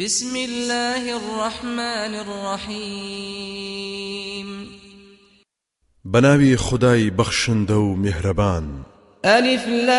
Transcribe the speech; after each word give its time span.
بسم 0.00 0.36
الله 0.36 1.16
الرحمن 1.16 2.14
الرحيم. 2.68 4.48
بناوي 6.04 6.56
خداي 6.56 7.10
بخشندو 7.10 7.94
مهربان. 7.94 8.82
ألف 9.24 9.66
لام 9.66 9.96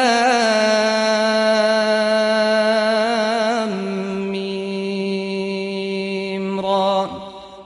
ميم 4.32 6.60
را. 6.60 7.10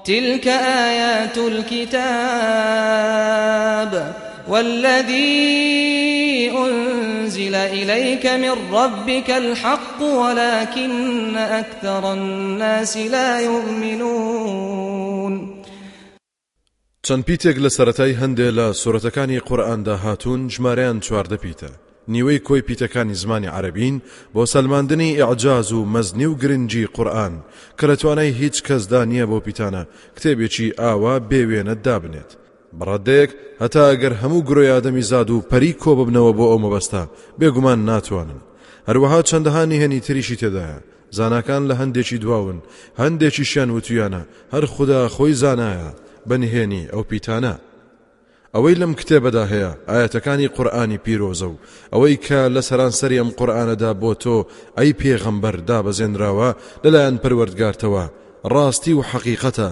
تلك 0.06 0.48
آيات 0.48 1.38
الكتاب 1.38 1.92
والذي 4.48 5.71
إليك 7.66 8.26
من 8.26 8.74
ربك 8.74 9.30
الحق 9.30 10.02
ولكن 10.02 11.38
أكثر 11.38 12.14
الناس 12.14 12.98
لا 12.98 13.40
يؤمنون. 13.40 15.34
چەند 17.08 17.24
پیتێک 17.24 17.58
لە 17.58 17.70
سەتای 17.70 18.14
هەندێ 18.22 18.52
لە 18.58 18.74
سوورەتەکانی 18.76 19.40
قورئاندا 19.48 19.96
هاتوون 19.96 20.50
ژمارەیان 20.50 21.00
چواردە 21.06 21.38
پیتە. 21.44 21.72
نیوەی 22.08 22.40
کۆی 22.48 22.62
پیتەکانی 22.68 23.14
زمانی 23.14 23.48
عربین 23.48 24.02
بۆ 24.36 24.46
سەلماندنی 24.46 25.16
ئیعجاز 25.18 25.72
و 25.72 25.86
مەزنی 25.86 26.26
و 26.26 26.36
گرنگی 26.36 26.86
قورآن 26.86 27.44
کە 27.78 27.84
لە 27.84 27.98
توانای 27.98 28.30
هیچ 28.42 28.64
کەسدا 28.64 29.06
نییە 29.12 29.26
بۆ 29.32 29.38
پیتانە 29.46 29.84
کتێبێکی 30.16 30.74
ئاوا 30.80 31.20
بەڕادەیەک 32.80 33.32
هەتا 33.64 33.84
ئەگەر 33.92 34.14
هەموو 34.22 34.46
گرۆی 34.50 34.72
ئادەمی 34.74 35.08
زاد 35.12 35.30
و 35.32 35.44
پەری 35.52 35.74
کۆ 35.82 35.92
ببنەوە 36.00 36.32
بۆ 36.38 36.46
ئەو 36.52 36.60
مەبەستا 36.66 37.04
بێگومان 37.40 37.80
ناتوانن. 37.90 38.42
هەروەها 38.90 39.20
چەندەهانی 39.30 39.80
هێنی 39.82 40.04
تریشی 40.06 40.40
تێدایە. 40.42 40.80
زانکان 41.18 41.64
لە 41.70 41.76
هەندێکی 41.82 42.22
دواون 42.24 42.60
هەندێکی 43.02 43.48
شیان 43.52 43.70
وتویانە 43.72 44.24
هەر 44.54 44.66
خوددا 44.74 45.02
خۆی 45.16 45.40
زانایە 45.42 45.90
بەنهێنی 46.30 46.90
ئەو 46.94 47.04
پیتانە. 47.10 47.56
ئەوەی 48.56 48.80
لەم 48.82 48.94
کتێبەدا 49.00 49.44
هەیە 49.52 49.72
ئاەتەکانی 49.90 50.52
قورآانی 50.56 51.02
پیرۆزە 51.06 51.48
و 51.52 51.60
ئەوەی 51.94 52.18
کە 52.26 52.40
لە 52.56 52.62
سەرانسەری 52.68 53.20
ئەم 53.22 53.30
قورآانەدا 53.40 53.92
بۆ 54.02 54.12
تۆ 54.24 54.38
ئەی 54.78 54.92
پێغەمبەر 55.02 55.56
دابەزێنراوە 55.70 56.50
لەلایەن 56.84 57.18
پەروەردگارتەوە 57.24 58.04
ڕاستی 58.54 58.94
و 58.96 59.06
حەقیقەتە. 59.10 59.72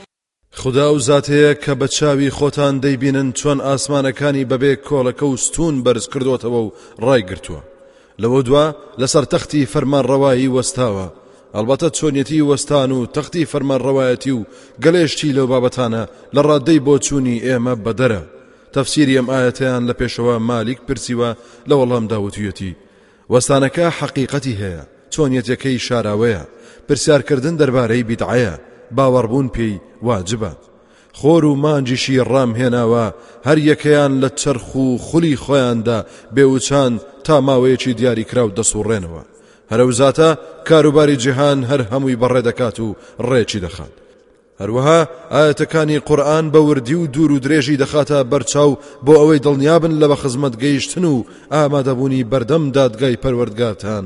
خدا 0.53 0.93
و 0.93 0.99
زاتەیە 0.99 1.55
کە 1.63 1.73
بە 1.79 1.87
چاوی 1.87 2.29
خۆتان 2.29 2.75
دەیبینن 2.83 3.29
چۆن 3.39 3.59
ئاسمانەکانی 3.67 4.47
بەبێ 4.51 4.73
کۆڵەکە 4.87 5.23
و 5.23 5.37
ستون 5.37 5.83
بەرز 5.83 6.05
کردوتەوە 6.11 6.59
و 6.65 6.73
ڕای 6.99 7.23
گرتووە. 7.29 7.61
لەوە 8.21 8.41
دوا 8.47 8.75
لەسەر 9.01 9.25
تەختی 9.33 9.65
فەرمان 9.73 10.03
ڕەوایی 10.11 10.53
وەستاوە. 10.55 11.07
ئەلبەتە 11.55 11.89
چۆنیەتی 11.97 12.45
وەستان 12.49 12.91
و 12.91 13.05
تەختی 13.15 13.45
فەرمان 13.51 13.79
ڕەوایەتی 13.85 14.31
و 14.37 14.45
گەلێشتی 14.83 15.35
لەو 15.37 15.47
بابەتانە 15.51 16.03
لە 16.35 16.41
ڕادەی 16.47 16.83
بۆ 16.85 16.95
چوونی 17.05 17.41
ئێمە 17.45 17.73
بەدەرە. 17.85 18.21
تەفسیری 18.73 19.17
ئەم 19.17 19.27
ئاەتیان 19.33 19.83
لە 19.89 19.93
پێشەوە 19.99 20.35
مالیک 20.49 20.79
پرسیوە 20.87 21.29
لە 21.69 21.75
وەڵام 21.79 22.05
داوتویەتی. 22.11 22.75
وەستانەکە 23.31 23.85
حەقیقەتی 23.99 24.59
هەیە 24.61 24.83
چۆنیەتەکەی 25.13 25.83
شاراوەیە. 25.87 26.43
پرسیارکردن 26.87 27.55
دەربارەی 27.61 28.07
بیدعەیە. 28.09 28.55
باوەڕبوون 28.97 29.47
پێی 29.55 29.81
واجبە. 30.07 30.51
خۆر 31.19 31.43
و 31.45 31.55
مانجیشی 31.55 32.23
ڕام 32.31 32.51
هێناوە 32.59 33.05
هەر 33.47 33.57
یەکەیان 33.69 34.13
لە 34.21 34.29
چرخ 34.41 34.75
و 34.75 34.97
خولی 34.97 35.35
خۆیاندا 35.43 35.99
بێوچان 36.35 36.93
تا 37.25 37.35
ماوەیەکی 37.47 37.95
دیاری 37.99 38.23
کرا 38.29 38.43
و 38.47 38.55
دەسوڕێنەوە 38.57 39.23
هەرەوزاتە 39.71 40.29
کاروباری 40.67 41.17
جیهان 41.23 41.59
هەر 41.69 41.81
هەمووی 41.91 42.19
بەڕێ 42.21 42.41
دەکات 42.47 42.77
و 42.79 42.95
ڕێکی 43.29 43.63
دەخات. 43.65 43.93
هەروەها 44.61 44.99
ئاەتەکانی 45.33 46.03
قورآن 46.07 46.45
بە 46.53 46.59
وردی 46.67 46.95
و 46.95 47.07
دوور 47.07 47.31
و 47.31 47.39
درێژی 47.45 47.79
دەخاتە 47.83 48.19
بەرچاو 48.31 48.77
بۆ 49.05 49.13
ئەوەی 49.19 49.43
دڵنیابن 49.45 49.93
لە 50.01 50.07
بە 50.11 50.17
خزمەت 50.21 50.55
گەیشتن 50.63 51.05
و 51.13 51.23
ئامادەبوونی 51.53 52.27
بەردەم 52.31 52.63
دادگای 52.77 53.19
پەروەردگاتان 53.23 54.05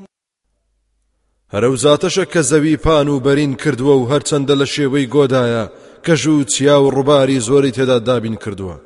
هەرەوزاتەشە 1.53 2.25
کە 2.33 2.41
زەوی 2.49 2.77
پان 2.85 3.07
و 3.07 3.19
بەرین 3.25 3.53
کردووە 3.61 3.95
و 3.97 4.09
هەرچەندە 4.11 4.53
لە 4.61 4.67
شێوەی 4.73 5.09
گۆدایە 5.15 5.65
کەژ 6.05 6.23
و 6.27 6.43
چیا 6.51 6.77
و 6.81 6.91
ڕووباری 6.95 7.43
زۆری 7.47 7.75
تێدا 7.77 7.97
دابین 8.07 8.35
کردووە. 8.43 8.77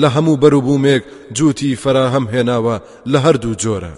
لە 0.00 0.08
هەموو 0.14 0.40
بەروبوومێک 0.42 1.02
جووتی 1.36 1.78
فراهەم 1.82 2.26
هێناوە 2.32 2.76
لە 3.12 3.18
هەردوو 3.24 3.58
جۆرە. 3.62 3.94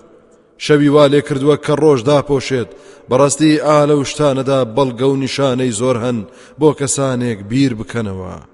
شەوی 0.65 0.89
وا 0.95 1.05
لێ 1.12 1.21
کردووە 1.29 1.57
کە 1.65 1.75
ڕۆژ 1.83 2.01
داپۆشێت 2.09 2.71
بەڕاستی 3.09 3.62
ئالە 3.67 3.95
و 3.99 4.05
شتانەدا 4.11 4.61
بەڵگە 4.77 5.06
و 5.09 5.21
نیشانەی 5.25 5.77
زۆر 5.81 5.97
هەن 6.05 6.19
بۆ 6.61 6.69
کەسانێک 6.81 7.39
بیر 7.51 7.73
بکەنەوە. 7.81 8.53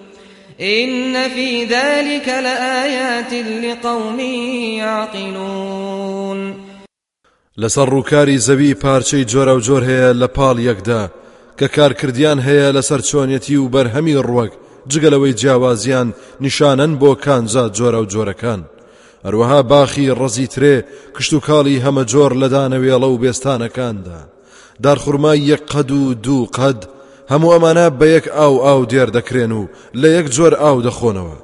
إن 0.61 1.29
في 1.29 1.65
ذلك 1.65 2.27
لآيات 2.27 3.33
لقوم 3.33 4.19
يعقلون. 4.77 6.53
لەسەر 7.57 7.89
ڕووکاری 7.89 8.37
زەوی 8.37 8.73
پارچەی 8.73 9.25
جۆرە 9.25 9.53
و 9.55 9.59
جۆر 9.59 9.83
هەیە 9.89 10.13
لە 10.21 10.27
پاڵ 10.37 10.59
یەکدا 10.59 11.09
کە 11.59 11.67
کارکردیان 11.75 12.39
هەیە 12.41 12.75
لەسەر 12.75 13.01
چۆنیەتی 13.09 13.55
و 13.57 13.69
بەرهەمی 13.69 14.21
ڕوەک 14.27 14.51
جگەلەوەی 14.91 15.37
جیاوازیان 15.39 16.13
نیشانەن 16.41 16.93
بۆ 17.01 17.11
کانزا 17.25 17.69
جۆرە 17.77 17.99
و 18.01 18.09
جۆرەکان. 18.13 18.61
هەروەها 19.25 19.61
باخی 19.71 20.13
ڕەزی 20.19 20.47
ترێ 20.53 20.75
کشت 21.15 21.33
و 21.33 21.39
کاڵی 21.47 21.81
هەمە 21.85 22.03
جۆر 22.11 22.31
لەدانەوێڵە 22.41 23.09
و 23.11 23.19
بێستانەکاندا. 23.23 24.19
دارخورمای 24.83 25.39
یەک 25.51 25.63
قەد 25.73 25.91
و 25.91 26.13
دوو 26.13 26.45
قەد 26.57 26.79
هەموو 27.31 27.53
ئەمانە 27.53 27.85
بە 27.99 28.05
یەک 28.15 28.25
ئاو 28.37 28.55
ئاو 28.65 28.85
دێر 28.91 29.09
دەکرێن 29.17 29.51
و 29.59 29.69
لە 30.01 30.07
یەک 30.17 30.27
جۆر 30.35 30.53
ئاو 30.61 30.77
دەخۆنەوە. 30.87 31.37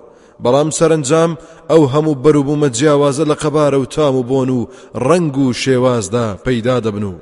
بەڵام 0.43 0.69
سەرنجام 0.77 1.31
ئەو 1.71 1.83
هەموو 1.93 2.19
بەروبوومە 2.23 2.69
جیاوازە 2.77 3.25
لە 3.31 3.35
قەبارە 3.41 3.77
و 3.79 3.85
تام 3.95 4.15
و 4.15 4.23
بۆن 4.29 4.49
و 4.57 4.67
ڕنگ 5.07 5.35
و 5.37 5.53
شێوازدا 5.63 6.27
پەیدا 6.45 6.77
دەبن 6.85 7.03
و 7.11 7.13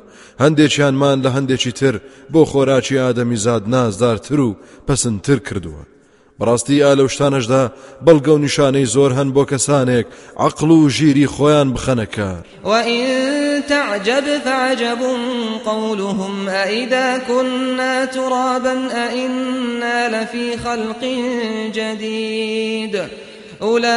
هەندێکیانمان 0.44 1.18
لە 1.26 1.30
هەندێکی 1.36 1.74
تر 1.80 1.96
بۆ 2.34 2.42
خۆراکی 2.52 3.02
ئادەمی 3.04 3.42
زاد 3.46 3.64
نازدارتر 3.74 4.40
و 4.40 4.56
پەسنتر 4.88 5.40
کردووە. 5.48 5.95
بەڕاستی 6.40 6.82
ئا 6.84 6.94
لەو 7.00 7.08
شتانەشدا 7.14 7.64
بەڵگە 8.06 8.32
و 8.34 8.38
نیشانەی 8.46 8.86
زۆر 8.96 9.12
هەن 9.18 9.30
بۆ 9.36 9.44
کەسانێک 9.52 10.06
عقل 10.46 10.70
و 10.72 10.90
ژیری 10.90 11.28
بخەنەکار 11.76 12.44
وئین 12.64 13.62
تعجب 13.70 14.26
فعجب 14.46 15.02
قولهم 15.66 16.50
أئذا 16.50 17.18
كنا 17.18 18.06
ترابا 18.06 18.90
أئنا 19.06 20.10
لفي 20.10 20.58
خلق 20.58 21.04
جديد 21.74 23.04
أولئك 23.62 23.96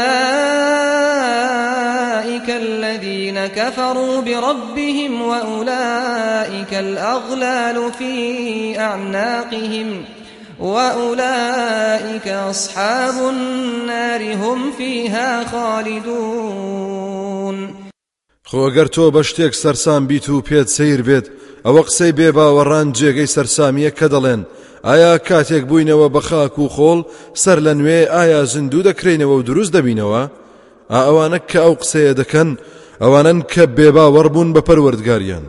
الذين 2.51 3.47
كفروا 3.47 4.21
بربهم 4.21 5.23
وأولئك 5.23 6.75
الأغلال 6.75 7.93
في 7.99 8.79
أعناقهم 8.79 10.05
وأولئك 10.61 12.29
أصحاب 12.29 13.29
النار 13.35 14.35
هم 14.35 14.73
فيها 14.79 15.45
خالدون 15.45 17.09
خۆگەر 18.51 18.89
تۆ 18.95 19.11
بە 19.15 19.23
شتێک 19.29 19.55
سەرسام 19.55 20.07
بیت 20.09 20.29
و 20.29 20.43
پێت 20.49 20.69
سیر 20.77 21.03
بێت 21.03 21.27
ئەوە 21.67 21.83
قسەی 21.87 22.13
بێ 22.19 22.29
باوەڕان 22.37 22.87
جێگەی 22.99 23.33
سەرسامیە 23.35 23.91
کە 23.99 24.07
دەڵێن. 24.13 24.41
ئایا 24.85 25.13
کاتێک 25.29 25.65
بووینەوە 25.69 26.09
بە 26.15 26.21
خاک 26.29 26.59
و 26.59 26.69
خۆڵ 26.75 27.01
سەر 27.43 27.59
لە 27.67 27.73
نوێ 27.81 28.01
ئایا 28.15 28.45
زیندوو 28.53 28.87
دەکرێنەوە 28.89 29.35
و 29.37 29.47
دروست 29.49 29.73
دەبینەوە؟ 29.77 30.23
ئەوانە 30.95 31.39
کە 31.51 31.59
ئەو 31.65 31.75
قسەیە 31.81 32.13
دەکەن 32.21 32.49
ئەوانن 33.03 33.39
کە 33.53 33.65
بێباوەڕبوون 33.77 34.49
بە 34.55 34.63
پەروەردگاریان. 34.69 35.45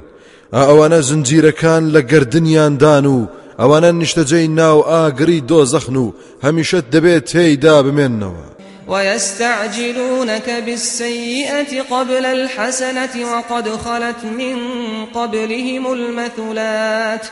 ئەوانە 0.54 1.00
زنجیرەکان 1.10 1.84
لە 1.94 2.02
گردنیاندان 2.12 3.06
و 3.06 3.18
ئەوانە 3.60 3.92
نیشتەجەی 4.02 4.48
ناو 4.60 4.78
ئاگری 4.90 5.44
دۆزەخن 5.50 5.96
و 6.04 6.14
هەمیشە 6.46 6.80
دەبێت 6.94 7.24
تێیدا 7.32 7.76
بمێننەوە 7.86 8.46
ويستعجلونك 8.94 10.50
بالسيئة 10.66 11.82
قبل 11.82 12.26
الحسنة 12.26 13.16
وقد 13.34 13.70
خلت 13.70 14.26
من 14.26 14.58
قبلهم 15.06 15.92
المثلات. 15.94 17.26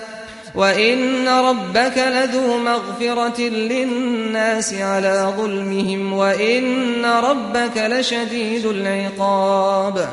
وإن 0.55 1.27
ربك 1.27 1.97
لذو 1.97 2.57
مغفرة 2.57 3.41
للناس 3.41 4.73
على 4.73 5.33
ظلمهم 5.37 6.13
وإن 6.13 7.05
ربك 7.05 7.77
لشديد 7.77 8.65
العقاب. 8.65 10.07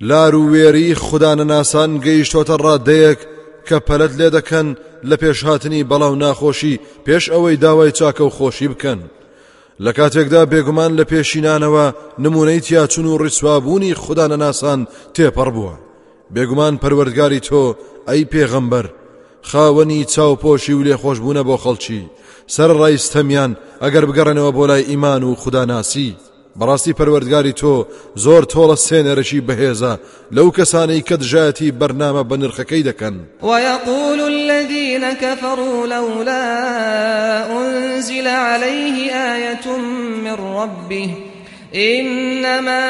لارو 0.00 0.52
وێری 0.52 0.94
خوددانە 0.94 1.44
ناسان 1.46 2.00
کە 3.68 3.78
پەلت 3.88 4.12
لێ 4.20 4.28
دەکەن 4.36 4.66
لە 5.08 5.16
پێشهاتنی 5.22 5.86
بەڵاو 5.90 6.14
ناخۆشی 6.22 6.80
پێش 7.06 7.24
ئەوەی 7.32 7.60
داوای 7.64 7.92
چاکە 7.98 8.22
و 8.24 8.34
خۆشی 8.36 8.68
بکەن. 8.72 9.00
لە 9.84 9.92
کاتێکدا 9.98 10.42
بێگومان 10.52 10.92
لە 10.98 11.04
پێشینانەوە 11.10 11.86
نمونەی 12.24 12.60
تیاچون 12.66 13.06
و 13.06 13.18
ڕیسوابوونی 13.22 13.98
خوددانە 14.02 14.36
ناسان 14.44 14.80
تێپەڕ 15.14 15.48
بووە. 15.54 15.74
بێگومان 16.34 16.74
پەروەردگاری 16.82 17.44
تۆ 17.48 17.62
ئەی 18.08 18.22
پێغەمبەر 18.32 18.86
خاوەنی 19.50 20.06
چاوپۆشی 20.12 20.76
و 20.76 20.84
لێخۆشببوونە 20.86 21.42
بۆ 21.48 21.56
خەڵکی. 21.64 22.02
سەر 22.54 22.70
ڕایستەمیان 22.80 23.50
ئەگەر 23.82 24.04
بگەڕنەوە 24.08 24.50
بۆ 24.56 24.64
لای 24.70 24.86
ئیمان 24.90 25.22
و 25.22 25.34
خوداناسی. 25.42 26.10
بەڕاستی 26.58 26.96
پەروەردگاری 26.98 27.54
تۆ 27.60 27.74
زۆر 28.24 28.42
تۆڵە 28.52 28.76
سێنەرەشی 28.86 29.40
بەهێزە 29.48 29.92
لەو 30.36 30.48
کەسانەی 30.56 31.02
کە 31.08 31.16
دژایەتی 31.22 31.72
بەرنامە 31.80 32.22
بە 32.30 32.36
نرخەکەی 32.42 32.82
دەکەن. 32.88 33.14
ويقول 33.42 34.20
الذين 34.20 35.04
كفروا 35.12 35.86
لولا 35.86 36.44
أنزل 37.58 38.26
عليه 38.26 39.12
آية 39.34 39.76
من 40.24 40.36
ربه 40.58 41.10
إنما 41.74 42.84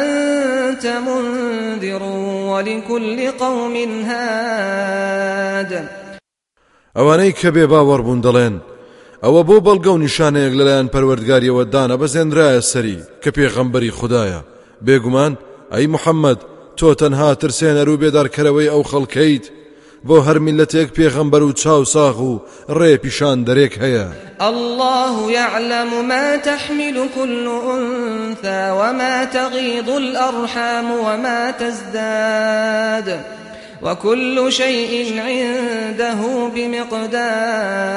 أنت 0.00 0.86
منذر 0.86 2.02
ولكل 2.52 3.30
قوم 3.30 3.74
هاد. 4.04 5.72
ئەوانەی 6.96 7.32
کە 7.40 7.48
بێ 7.54 7.64
باوەڕبوون 7.72 8.20
دەڵێن 8.26 8.54
ئەوە 9.24 9.42
بۆ 9.48 9.56
بەڵگە 9.66 9.90
و 9.92 10.02
نیشانەیەک 10.06 10.54
لەلایەن 10.58 10.88
پەروەردگاریەوە 10.94 11.64
دانا 11.74 11.96
بەزێنرایە 12.02 12.62
سەری 12.70 12.98
کە 13.22 13.30
پێغەمبەری 13.36 13.96
خدایە. 13.98 14.40
بێگومان 14.86 15.32
ئەی 15.74 15.86
محەممەد 15.94 16.40
تۆ 16.78 16.88
تەنها 17.00 17.30
ترسێنەر 17.40 17.88
و 17.88 18.00
بێدارکەرەوەی 18.02 18.72
ئەو 18.72 18.82
خەڵکەیت. 18.90 19.46
بۆ 20.08 20.16
هەر 20.26 20.38
میلەتێک 20.46 20.88
پێغەمبەر 20.96 21.42
و 21.44 21.52
چاو 21.62 21.84
ساغ 21.94 22.18
و 22.20 22.42
ڕێ 22.78 22.92
پیشان 23.02 23.38
دەرێک 23.48 23.74
هەیە. 23.82 24.06
الله 24.50 25.14
يعلم 25.32 25.90
ما 26.08 26.36
تحمل 26.36 26.96
كل 27.16 27.46
أنثى 27.74 28.62
وما 28.80 29.24
تغيض 29.24 29.88
الأرحام 29.90 30.90
وما 31.06 31.40
تزداد. 31.60 33.08
وكل 33.82 34.52
شيء 34.52 35.20
عنده 35.20 36.48
بمقدار 36.54 37.96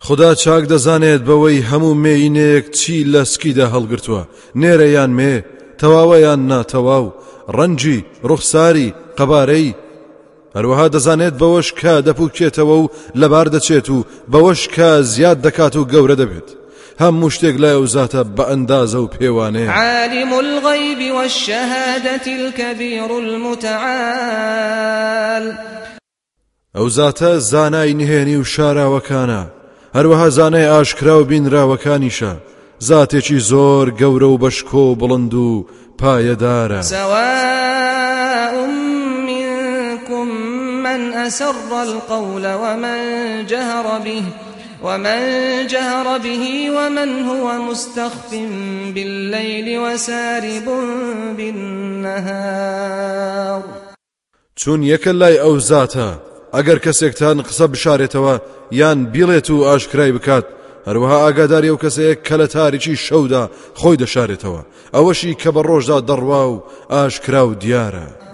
خدا 0.00 0.34
چاک 0.34 0.64
دەزانێت 0.72 1.22
بەوەی 1.28 1.66
هەموو 1.70 1.98
مێینەیەک 2.04 2.66
چی 2.78 2.96
لە 3.12 3.22
سکیدا 3.32 3.66
هەڵگرتووە. 3.74 4.22
نێرەیان 4.60 5.12
مێ 5.18 5.34
تەواوەیان 5.80 6.40
ناتەواو. 6.50 7.14
ڕەنجی 7.56 7.98
ڕوخساری 8.28 8.94
قەبارەی. 9.18 9.68
هەروەها 10.56 10.86
دەزانێت 10.94 11.34
بەوەش 11.40 11.68
کە 11.80 11.94
دەپوکێتەوە 12.06 12.76
و 12.82 12.90
لەبار 13.20 13.46
دەچێت 13.54 13.88
و 13.90 14.04
بەوەش 14.32 14.62
کە 14.74 14.90
زیاد 15.12 15.38
دەکات 15.46 15.74
و 15.76 15.88
گەورە 15.92 16.16
دەبێت. 16.22 16.48
هەموو 17.00 17.30
شتێک 17.30 17.56
لای 17.60 17.74
ئەو 17.76 17.86
زاتە 17.86 18.24
بە 18.36 18.44
ئەندازە 18.50 18.96
و 18.96 19.08
عالم 19.68 20.32
الغيب 20.32 21.14
والشهادة 21.14 22.26
الكبير 22.26 23.10
المتعال. 23.12 24.64
ئەو 26.74 26.88
زاتە 26.88 27.38
زانای 27.38 27.94
نهێنی 27.94 28.36
و 28.36 28.44
شاراوەکانە. 28.44 29.42
هەروەها 29.96 30.28
زانای 30.28 30.66
ئاشکرا 30.66 31.20
و 31.20 31.24
بینراوەکانیشە. 31.24 32.32
زاتێکی 32.80 33.38
زۆر 33.50 33.86
گەورە 34.00 34.28
و 34.30 34.38
بەشکۆ 34.38 34.74
و 34.74 34.96
بڵند 35.00 35.34
و 35.34 35.66
پایەدارە. 36.00 36.80
سواء 36.82 38.54
منكم 39.28 40.26
من 40.84 41.00
أسر 41.14 41.54
القول 41.72 42.44
ومن 42.54 43.00
جهر 43.46 43.98
به. 44.04 44.45
ومن 44.86 45.66
جهر 45.66 46.18
به 46.18 46.70
ومن 46.70 47.22
هو 47.22 47.70
مستخف 47.70 48.30
بالليل 48.94 49.78
وسارب 49.78 50.64
بالنهار. 51.36 52.96
چون 54.56 54.82
یەکە 54.82 55.08
لای 55.08 55.38
ئەو 55.38 55.60
زاتە 55.60 56.08
ئەگەر 56.54 56.78
کەسێکتان 56.78 57.42
قسە 57.42 57.66
بشارێتەوە 57.72 58.40
یان 58.72 59.12
بیڵێت 59.12 59.50
و 59.50 59.64
ئاشکرای 59.64 60.12
بکات 60.12 60.44
هەروەها 60.86 61.18
ئاگاداری 61.24 61.68
ئەو 61.70 61.78
کەسەیە 61.84 62.14
کە 62.26 62.34
لە 62.40 62.46
تاریکی 62.48 62.96
شەودا 62.96 63.50
خۆی 63.74 63.96
دەشارێتەوە. 64.02 64.62
ئەوەشی 64.94 65.34
کە 65.42 65.50
بە 65.54 65.62
ڕۆژدا 65.68 65.98
دەڕوا 66.08 66.44
و 66.52 66.62
ئاشکرا 66.90 67.42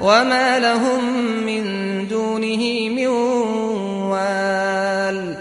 وما 0.00 0.58
لهم 0.58 1.02
من 1.46 1.64
دونه 2.08 2.88
من 2.90 3.06
وال. 4.10 5.36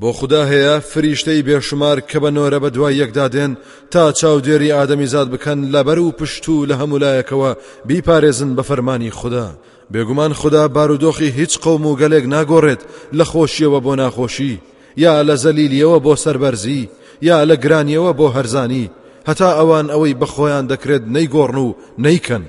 بۆ 0.00 0.12
خدا 0.12 0.42
هەیە 0.46 0.80
فریشتەی 0.82 1.42
بێشمار 1.42 2.00
کە 2.00 2.18
بە 2.22 2.30
نۆرە 2.36 2.58
بە 2.64 2.70
دوای 2.74 2.96
یەکدادێن 2.96 3.56
تا 3.90 4.12
چاودێری 4.12 4.72
ئادەمی 4.72 5.06
زاد 5.06 5.28
بکەن 5.30 5.70
لەبەر 5.72 5.98
و 5.98 6.12
پشت 6.12 6.48
و 6.48 6.66
لە 6.66 6.74
هەمولایەکەوە 6.80 7.56
بیپارێزن 7.88 8.56
بە 8.56 8.62
فەرمانی 8.62 9.10
خوددا. 9.10 9.48
بێگومان 9.92 10.32
خدا 10.32 10.68
بارودۆخی 10.68 11.34
هیچ 11.38 11.58
قوم 11.58 11.86
و 11.86 11.96
گەلێک 11.96 12.24
ناگۆڕێت 12.34 12.82
لە 13.18 13.24
خۆشیەوە 13.30 13.80
بۆ 13.84 13.92
ناخۆشی 14.00 14.60
یا 14.96 15.22
لە 15.22 15.34
زەلیلیەوە 15.42 15.98
بۆ 16.04 16.14
سەربەرزی 16.24 16.88
یا 17.22 17.44
لە 17.44 17.56
گرانیەوە 17.64 18.12
بۆ 18.18 18.26
هەرزانی. 18.36 18.90
هەتا 19.28 19.50
ئەوان 19.58 19.86
ئەوەی 19.92 20.18
بەخۆیان 20.20 20.64
دەکرێت 20.72 21.04
نەیگۆڕن 21.14 21.58
و 21.64 21.74
نەیکەن. 22.04 22.44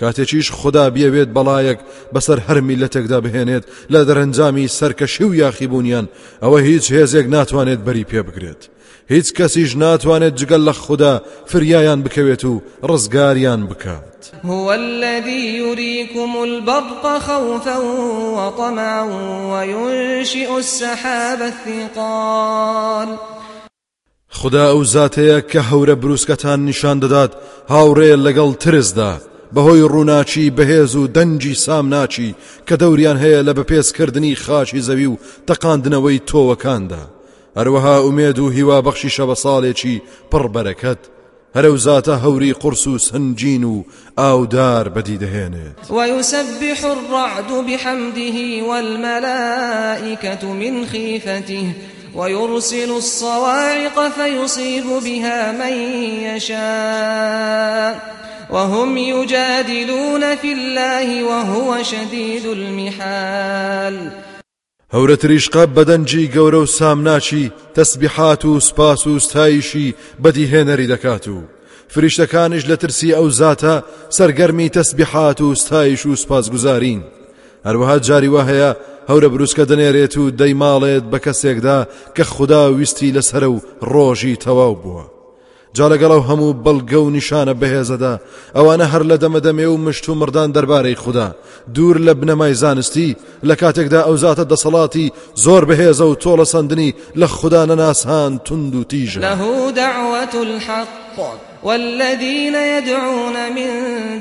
کاتێکیش 0.00 0.48
خدا 0.60 0.84
بیاوێت 0.94 1.30
بەڵایەک 1.36 1.80
بەسەر 2.14 2.38
هەر 2.46 2.58
میلەتێکدا 2.68 3.18
بهێنێت 3.24 3.64
لە 3.92 4.00
دەرەنجامی 4.08 4.72
سەرکەشی 4.78 5.24
و 5.26 5.34
یاخیبوونیان 5.42 6.06
ئەوە 6.42 6.58
هیچ 6.68 6.84
هێزێک 6.94 7.26
ناتوانێت 7.34 7.80
بەری 7.86 8.08
پێ 8.10 8.20
بگرێت. 8.26 8.62
هیچ 9.12 9.28
کەسیش 9.38 9.70
ناتوانێت 9.76 10.34
جگەل 10.40 10.62
لە 10.68 10.74
خوددا 10.84 11.22
فریایان 11.46 12.00
بکەوێت 12.04 12.44
و 12.44 12.62
ڕزگاریان 12.88 13.62
بکات. 13.70 14.14
هو 14.44 14.70
الذي 14.70 15.44
يريكم 15.64 16.36
البرق 16.36 17.18
خوفا 17.18 17.78
وطمعا 18.36 19.02
وينشئ 19.52 20.50
السحاب 20.56 21.40
الثقال. 21.42 23.08
خدا 24.28 24.64
ئەو 24.72 24.84
زاتەیە 24.84 25.40
کە 25.50 25.60
هەورە 25.70 25.94
بروسکەتان 26.02 26.58
نیشان 26.68 27.00
دەدات 27.00 27.32
هاوڕێ 27.70 28.16
لەگەڵ 28.26 28.56
ترسدا. 28.56 29.33
بەهۆی 29.54 29.88
ڕووناچی 29.92 30.52
بەهێز 30.58 30.92
و 30.96 31.08
دەنجی 31.16 31.54
سامناچی 31.64 32.34
کە 32.66 32.74
دەوران 32.82 33.18
هەیە 33.24 33.40
لە 33.48 33.52
بەپێسکردنی 33.58 34.40
خاچی 34.44 34.84
زەوی 34.88 35.08
و 35.12 35.20
تەقاندنەوەی 35.48 36.24
تۆوەکاندا. 36.30 37.04
هەروەها 37.58 37.96
ئومێد 38.04 38.38
و 38.38 38.52
هیوا 38.56 38.78
بەخشی 38.86 39.14
شەبە 39.16 39.36
ساڵێکی 39.44 40.02
پڕ 40.30 40.44
بەرەکەت. 40.54 41.02
هەرەو 41.56 41.76
زاتە 41.86 42.14
هەوری 42.24 42.52
قرس 42.52 42.86
و 42.86 42.98
سنجین 42.98 43.64
و 43.64 43.84
ئاودار 44.18 44.88
بەدی 44.88 45.18
دەهێنێت 45.22 45.90
ويسبح 45.90 46.84
الرعد 46.84 47.50
بحمده 47.66 48.62
والملائكة 48.68 50.52
من 50.52 50.86
خيفته 50.86 51.66
ويرسل 52.14 52.90
الصواعق 52.90 54.08
فيصيب 54.08 54.84
بها 55.04 55.52
من 55.52 55.74
يشاء 56.28 57.94
وهم 58.54 58.96
يجادلون 58.96 60.36
في 60.36 60.52
الله 60.52 61.24
وهو 61.24 61.82
شديد 61.82 62.46
المحال. 62.46 64.10
هەورە 64.92 65.16
تریشقا 65.18 65.66
بەدەنجی 65.66 66.30
گەورە 66.34 66.54
و 66.54 66.66
سامناچی 66.66 67.52
تەسبیحات 67.74 68.44
و 68.44 68.60
سپاس 68.60 69.06
و 69.06 69.18
ستایشی 69.18 69.94
بەدیهێنەری 70.22 70.88
دەکات 70.92 71.28
و 71.28 71.42
فریشتەکانش 71.88 72.64
لە 72.64 72.76
ترسی 72.76 73.14
ئەو 73.14 73.30
زاتە 73.30 73.82
سەرگەرمی 74.10 74.70
تەسبیحات 74.70 75.40
و 75.40 75.54
ستایش 75.54 76.06
و 76.06 76.16
سپاسگوزارین 76.16 77.02
هەروەها 77.66 77.98
جاری 78.00 78.28
وا 78.28 78.42
هەیە 78.50 78.76
هەورە 79.10 79.28
بروسکە 79.34 79.64
دەنێرێت 79.70 80.16
و 80.16 80.30
دەیماڵێت 80.30 81.04
بە 81.12 81.18
کەسێکدا 81.24 81.78
کە 82.16 82.24
جا 85.76 85.88
لەگەڵەو 85.92 86.26
هەموو 86.28 86.56
بەڵگە 86.64 87.00
و 87.04 87.10
نیشانە 87.16 87.54
بەهێزەدا. 87.60 88.14
ئەوانە 88.56 88.86
هەر 88.92 89.02
لە 89.10 89.16
دەمەدەمێ 89.22 89.66
و 89.70 89.76
مشت 89.76 90.08
مردان 90.08 90.52
دەربارەی 90.56 91.00
خوددا. 91.02 91.28
دوور 91.74 91.96
لە 92.06 92.12
بنەمای 92.20 92.54
زانستی 92.62 93.16
لە 93.48 93.54
کاتێکدا 93.60 94.00
ئەو 94.06 94.16
زاتە 94.24 94.44
دەسەڵاتی 94.52 95.12
زۆر 95.44 95.62
بەهێزە 95.68 96.04
و 96.08 96.14
تۆڵە 96.22 96.46
سندنی 96.52 96.94
لە 97.20 97.24
خوددا 97.24 97.62
نەناسان 97.66 98.32
تند 98.46 98.74
و 98.74 98.84
تیژە. 98.90 99.18
له 99.18 99.70
دعوة 99.70 100.34
الحق 100.42 101.18
والذين 101.64 102.54
يدعون 102.54 103.36
من 103.56 103.70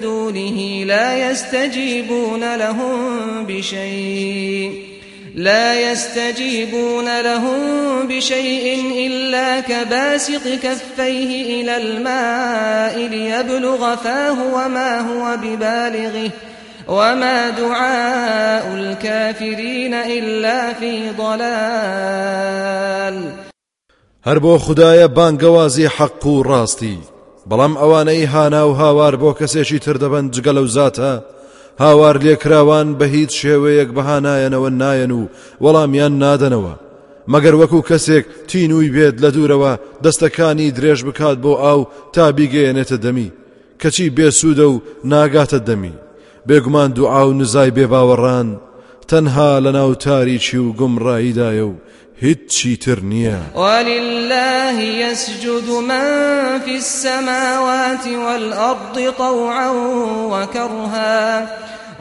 دونه 0.01 0.85
لا 0.85 1.31
يستجيبون 1.31 2.55
لهم 2.55 3.45
بشيء 3.47 4.92
لا 5.35 5.91
يستجيبون 5.91 7.21
لهم 7.21 7.59
بشيء 8.07 8.93
إلا 9.07 9.59
كباسط 9.59 10.47
كفيه 10.63 11.61
إلى 11.61 11.77
الماء 11.77 13.07
ليبلغ 13.07 13.95
فاه 13.95 14.53
وما 14.53 14.99
هو 14.99 15.37
ببالغه 15.37 16.31
وما 16.87 17.49
دعاء 17.49 18.75
الكافرين 18.75 19.93
إلا 19.93 20.73
في 20.73 21.09
ضلال. 21.17 22.63
هەر 24.25 24.39
بۆ 24.39 24.57
خدایە 24.57 25.07
بانگەوازی 25.17 25.87
حەق 25.97 26.25
و 26.25 26.43
ڕاستی 26.43 26.97
بەڵام 27.49 27.77
ئەوانەی 27.77 28.25
هانا 28.25 28.63
هاوار 28.73 29.15
بۆ 29.15 29.33
کەسێکی 29.39 29.79
تر 29.79 29.97
زاتە 30.67 31.21
هاوار 31.79 32.17
لێکراوان 32.25 32.87
بە 32.99 33.05
هیچ 33.15 33.31
شێوەیەک 33.41 33.89
بەهانایەنەوە 33.97 34.69
نایەن 34.81 35.11
و 35.11 35.29
وەڵامیان 35.63 36.13
نادەنەوە. 36.23 36.73
مەگەر 37.33 37.55
وەکو 37.61 37.79
کەسێک 37.89 38.25
تینووی 38.49 38.93
بێت 38.95 39.15
لە 39.23 39.29
دوورەوە 39.35 39.73
دەستەکانی 40.03 40.73
درێژ 40.77 40.99
بکات 41.07 41.37
بۆ 41.43 41.53
ئاو 41.63 41.87
تا 42.13 42.25
بیگەێنێتە 42.37 42.97
دەمی. 43.05 43.33
کەچی 43.81 44.13
بێسوودە 44.17 44.65
و 44.73 44.81
ناگاتە 45.11 45.59
دەمی. 45.67 45.95
بێگومان 46.47 46.89
دوعا 46.97 47.23
و 47.27 47.33
نزای 47.33 47.71
بێباوەڕان 47.77 48.47
تەنها 49.09 49.51
لە 49.65 49.71
ناو 49.77 49.93
تاریچی 50.05 50.57
و 50.57 50.73
گومڕاییدایە 50.79 51.65
و 51.71 51.73
هیچی 52.21 52.77
تر 52.77 52.99
نییە. 52.99 53.57
ولله 53.57 54.81
يسجد 54.81 55.69
من 55.69 56.59
في 56.59 56.75
السماوات 56.75 58.07
والأرض 58.07 59.13
طوعا 59.17 59.69
وكرها 60.31 61.47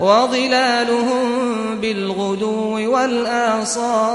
وظلالهم 0.01 1.81
بالغدو 1.81 2.93
والآصال. 2.93 4.13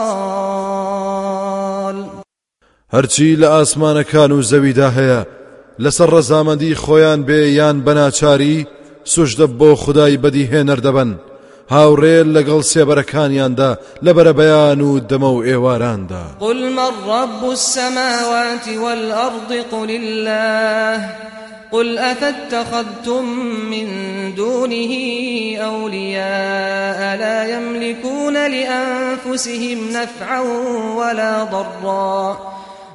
هەرچی 2.93 3.35
لە 3.35 3.45
ئاسمانەکان 3.45 4.31
و 4.31 4.41
زەویدا 4.41 4.89
هەیە 4.97 5.25
لەسەر 5.79 6.09
ڕەزامەندی 6.15 6.75
خۆیان 6.83 7.19
بێ 7.27 7.41
یان 7.59 7.77
بەناچاری 7.85 8.65
سوشدە 9.13 9.47
بۆ 9.59 9.75
خدای 9.75 10.17
بەدی 10.17 10.49
هێنەر 10.51 10.79
دەبن 10.85 11.11
هاوڕێل 11.75 12.27
لەگەڵ 12.37 12.61
سێبەرەکانیاندا 12.73 13.71
لەبەرە 14.05 14.33
بەیان 14.39 14.81
و 14.81 14.99
دەمە 15.09 15.29
و 15.35 15.43
ئێواراندا 15.43 16.23
قل 16.39 16.69
من 16.69 16.91
رب 17.07 17.49
السماوات 17.49 18.67
والأرض 18.83 19.51
قل 19.71 19.89
الله. 19.89 21.09
قل 21.71 21.97
أفاتخذتم 21.97 23.25
من 23.71 23.87
دونه 24.35 24.93
أولياء 25.57 27.17
لا 27.17 27.57
يملكون 27.57 28.33
لأنفسهم 28.33 29.79
نفعا 29.91 30.41
ولا 30.95 31.43
ضرا. 31.43 32.37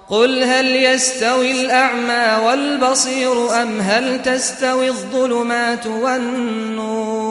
قل 0.09 0.45
هل 0.45 0.67
يستوي 0.67 1.51
الأعمى 1.51 2.47
والبصير 2.47 3.63
أم 3.63 3.81
هل 3.81 4.23
تستوي 4.23 4.89
الظلمات 4.89 5.87
والنور؟ 5.87 7.22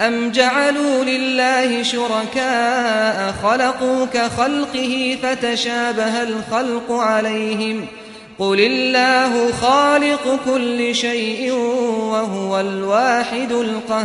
أم 0.00 0.30
جعلوا 0.30 1.04
لله 1.04 1.82
شركاء 1.82 3.34
خلقوا 3.42 4.06
كخلقه 4.06 5.18
فتشابه 5.22 6.22
الخلق 6.22 6.92
عليهم 6.92 7.86
ۖ 7.96 8.00
قل 8.40 8.60
الله 8.60 9.52
خالق 9.52 10.24
كل 10.44 10.94
شيء 10.94 11.52
وهو 12.12 12.60
الواحد 12.60 13.52
القهار. 13.52 14.00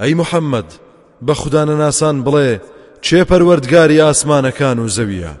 محەممەد 0.00 0.68
بە 1.26 1.32
خوددانە 1.32 1.74
ناسان 1.82 2.24
بڵێ 2.24 2.50
چێ 3.06 3.24
پەروەردگاری 3.30 4.02
ئاسمانەکان 4.04 4.78
و 4.78 4.88
زەویە؟ 4.88 5.32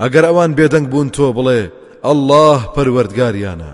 ئەگەر 0.00 0.24
ئەوان 0.26 0.50
بێدەنگ 0.58 0.86
بوون 0.90 1.08
تۆ 1.16 1.26
بڵێ 1.38 1.62
ئەلله 2.06 2.58
پەروەردگاریانە. 2.74 3.72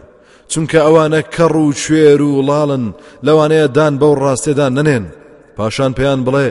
چونکە 0.52 0.78
ئەوانە 0.86 1.20
کەڕ 1.34 1.54
و 1.64 1.72
کوێر 1.80 2.20
و 2.22 2.30
وڵاڵن 2.36 2.84
لەوانەیە 3.26 3.68
دان 3.76 3.94
بەو 4.00 4.14
ڕاستێدا 4.22 4.68
نەنێن. 4.76 5.04
پاشان 5.56 5.92
پێیان 5.98 6.20
بڵێ 6.26 6.48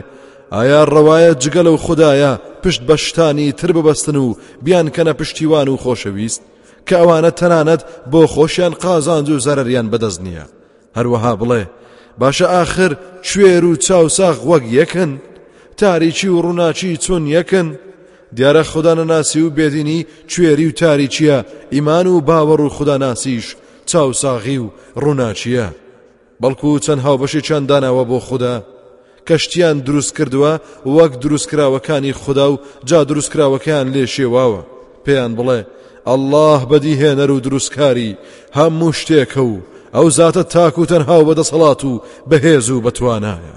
ئایا 0.54 0.82
ڕەوایە 0.94 1.32
جگەل 1.42 1.68
و 1.70 1.82
خدایە 1.84 2.32
پشت 2.62 2.82
بە 2.88 2.96
شتانی 3.04 3.52
تر 3.58 3.70
ببەستن 3.76 4.16
و 4.24 4.26
بیان 4.64 4.88
کەنە 4.94 5.12
پشتیوان 5.18 5.68
و 5.68 5.80
خۆشەویست؟ 5.82 6.42
کە 6.86 6.94
ئەوانە 7.00 7.30
تەنانەت 7.38 7.82
بۆ 8.12 8.22
خۆشیان 8.34 8.74
قازانج 8.82 9.28
و 9.30 9.42
زەرریان 9.46 9.86
بەدەست 9.92 10.20
نییە. 10.26 10.46
هەروەها 10.96 11.32
بڵێ 11.40 11.62
باشە 12.20 12.46
ئاخر 12.54 12.92
کوێر 13.26 13.64
و 13.70 13.76
چاوساغ 13.86 14.38
وەک 14.50 14.64
یەکن 14.78 15.10
تاریکی 15.80 16.28
و 16.32 16.42
ڕووناچی 16.44 17.00
چۆن 17.04 17.24
یەکن. 17.36 17.68
دیارە 18.36 18.62
خوددانەناسی 18.70 19.40
و 19.44 19.52
بێدینی 19.56 20.06
کوێری 20.30 20.66
و 20.68 20.76
تاریچیە 20.80 21.38
ئیمان 21.74 22.06
و 22.06 22.22
باوەڕ 22.28 22.60
و 22.64 22.72
خودداناسیش 22.76 23.46
چاوساغی 23.90 24.58
و 24.58 24.70
ڕووناچیە 25.02 25.68
بەڵکو 26.42 26.70
چەند 26.84 27.04
هاوبەشی 27.06 27.44
چەندداناوە 27.48 28.04
بۆ 28.10 28.18
خوددا. 28.28 28.56
کەشتیان 29.28 29.76
دروست 29.86 30.12
کردووە 30.16 30.52
وەک 30.96 31.12
دروستکراوەکانی 31.22 32.18
خوددا 32.22 32.46
و 32.52 32.60
جا 32.88 33.00
دروستکراوەکان 33.10 33.86
لێ 33.94 34.04
شێواوە. 34.14 34.62
پێیان 35.04 35.32
بڵێ 35.38 35.60
ئەله 36.08 36.50
بەدی 36.70 36.98
هێنەر 37.02 37.30
و 37.30 37.42
دروستکاری 37.46 38.16
هەموو 38.58 38.96
شتێکە 38.98 39.42
و 39.50 39.54
ئەو 39.94 40.06
زاتە 40.18 40.44
تاک 40.54 40.78
و 40.78 40.86
تەنها 40.90 41.16
و 41.18 41.26
بەدەسەڵات 41.28 41.82
و 41.84 41.92
بەهێز 42.30 42.66
و 42.70 42.82
بەتوانایە. 42.84 43.56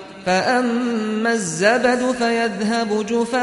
فأما 0.25 1.31
الزبد 1.33 2.11
فيذهب 2.11 3.05
جفاء 3.05 3.41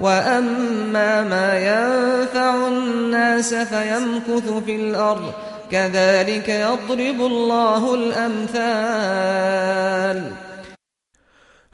وأما 0.00 1.22
ما 1.22 1.58
ينفع 1.58 2.68
الناس 2.68 3.54
فيمكث 3.54 4.52
في 4.66 4.76
الأرض 4.76 5.32
كذلك 5.70 6.48
يضرب 6.48 7.20
الله 7.20 7.94
الأمثال. 7.94 9.38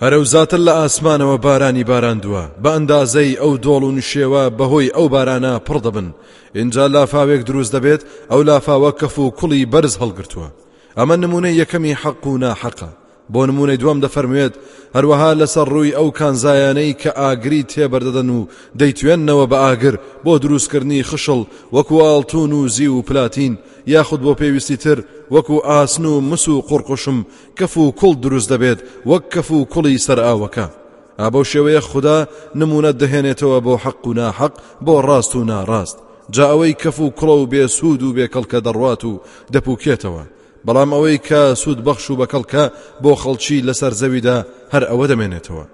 هەرەوزاتر 0.02 0.58
لە 0.58 0.72
ئاسمانەوە 0.80 1.36
بارانی 1.46 1.84
باراندووە 1.84 2.44
بە 2.62 2.70
ئەندازەی 2.76 3.38
ئەو 3.42 3.52
دۆڵ 3.64 3.82
و 3.84 3.94
نشێوە 3.98 4.42
بەهۆی 4.58 4.92
ئەو 4.96 5.06
بارانە 5.14 5.52
پڕ 5.66 5.78
دەبن. 5.84 6.08
اینجا 6.54 6.86
لافاوێک 6.86 7.42
دروست 7.44 7.72
دەبێت 7.76 8.02
ئەو 8.30 8.40
لافاوە 8.48 8.90
کەف 9.00 9.18
و 9.18 9.32
کوڵی 9.38 9.66
بەرز 9.72 9.94
ئەمە 10.98 11.16
نمونەی 11.24 11.58
یەکەمی 11.62 11.98
حەق 12.02 12.26
و 12.26 12.38
ناحەقە. 12.44 12.90
بۆ 13.32 13.42
نمونەی 13.48 13.80
دوام 13.82 13.98
دەفەرموێت 14.04 14.54
هەروەها 14.96 15.30
لەسەر 15.40 15.66
ڕووی 15.74 15.96
ئەو 15.98 16.08
کانزایانەی 16.18 16.96
کە 17.00 17.10
ئاگری 17.20 17.66
تێبەردەدەن 17.72 18.28
و 18.36 18.48
دەیتوێننەوە 18.78 19.44
بە 19.50 19.58
ئاگر 19.64 19.94
بۆ 20.24 20.32
دروستکردنی 20.42 21.06
خشڵ 21.10 21.40
وەکو 21.74 21.96
ئاڵتون 22.04 22.52
و 22.58 22.68
زی 22.74 22.86
و 22.86 23.02
پلاتین 23.08 23.58
یاخود 23.86 24.20
بۆ 24.26 24.32
پێویستی 24.40 24.76
تر 24.84 24.98
وەکو 25.34 25.56
ئاسن 25.68 26.04
و 26.04 26.20
مس 26.20 26.48
و 26.48 26.64
قڕقشم 26.68 27.18
کەف 27.58 27.76
و 27.76 27.94
کوڵ 27.98 28.14
دروست 28.24 28.48
دەبێت 28.52 28.78
وەک 29.10 29.24
کەف 29.34 29.48
و 29.50 29.66
کوڵی 29.72 30.02
سەر 30.06 30.18
ئاوەکە. 30.26 30.66
ئابە 31.20 31.40
شێوەیە 31.50 31.82
خوددا 31.88 32.18
نمونە 32.60 32.92
دەهێنێتەوە 33.00 33.58
بۆ 33.66 33.74
حەق 33.84 34.06
و 34.08 34.14
ناحەق 34.20 34.54
بۆ 34.84 34.94
ڕاست 35.06 35.32
و 35.36 35.46
ناڕاست. 35.50 35.96
جا 36.34 36.44
ئەوەی 36.50 36.78
کەف 36.82 36.96
و 37.00 37.12
کوڵە 37.18 37.36
و 37.38 37.48
بێسوود 37.52 38.02
و 38.02 38.14
بێکەڵکە 38.16 38.58
دەڕوات 38.66 39.02
و 39.04 39.20
دەپوکێتەوە. 39.52 40.24
بەڵام 40.66 40.90
ئەوەی 40.94 41.18
کە 41.28 41.42
سوود 41.60 41.80
بەخش 41.86 42.04
و 42.10 42.18
بەکەڵکە 42.20 42.64
بۆ 43.02 43.12
خەڵکی 43.22 43.64
لەسەر 43.68 43.92
زەویدا 44.00 44.38
هەر 44.72 44.84
ئەوە 44.90 45.06
دەمێنێتەوە. 45.10 45.64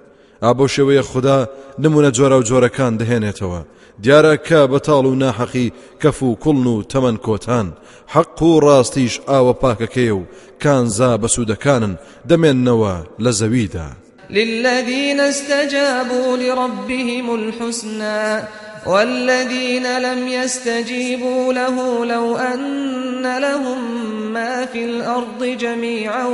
ئابۆ 0.44 0.66
شێوەیە 0.74 1.04
خوددا 1.10 1.38
نمونە 1.82 2.10
جۆرە 2.16 2.36
و 2.38 2.46
جۆرەکان 2.48 2.92
دەهێنێتەوە. 3.00 3.60
دیارە 4.02 4.34
کە 4.46 4.60
بەتاڵ 4.72 5.04
و 5.06 5.18
ناحەقی 5.22 5.72
کەف 6.02 6.18
و 6.22 6.38
کوڵن 6.42 6.66
و 6.72 6.82
تەمەەن 6.92 7.16
کۆتان 7.26 7.66
حەق 8.14 8.38
و 8.42 8.60
ڕاستیش 8.64 9.14
ئاوە 9.28 9.54
پاکەکەی 9.62 10.10
و 10.18 10.28
کانزا 10.62 11.10
بەسوودەکانن 11.22 11.94
دەمێننەوە 12.28 12.94
لە 13.24 13.30
زەویدا. 13.40 13.88
للذين 14.30 15.20
استجابوا 15.20 16.36
لربهم 16.36 17.30
الحسنى 17.30 18.42
والذين 18.86 19.98
لم 19.98 20.28
يستجيبوا 20.28 21.52
له 21.52 22.04
لو 22.04 22.36
أن 22.36 23.38
لهم 23.38 24.02
ما 24.32 24.66
في 24.66 24.84
الأرض 24.84 25.44
جميعا 25.44 26.26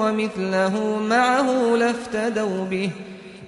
ومثله 0.00 0.98
معه 0.98 1.76
لافتدوا 1.76 2.64
به. 2.64 2.90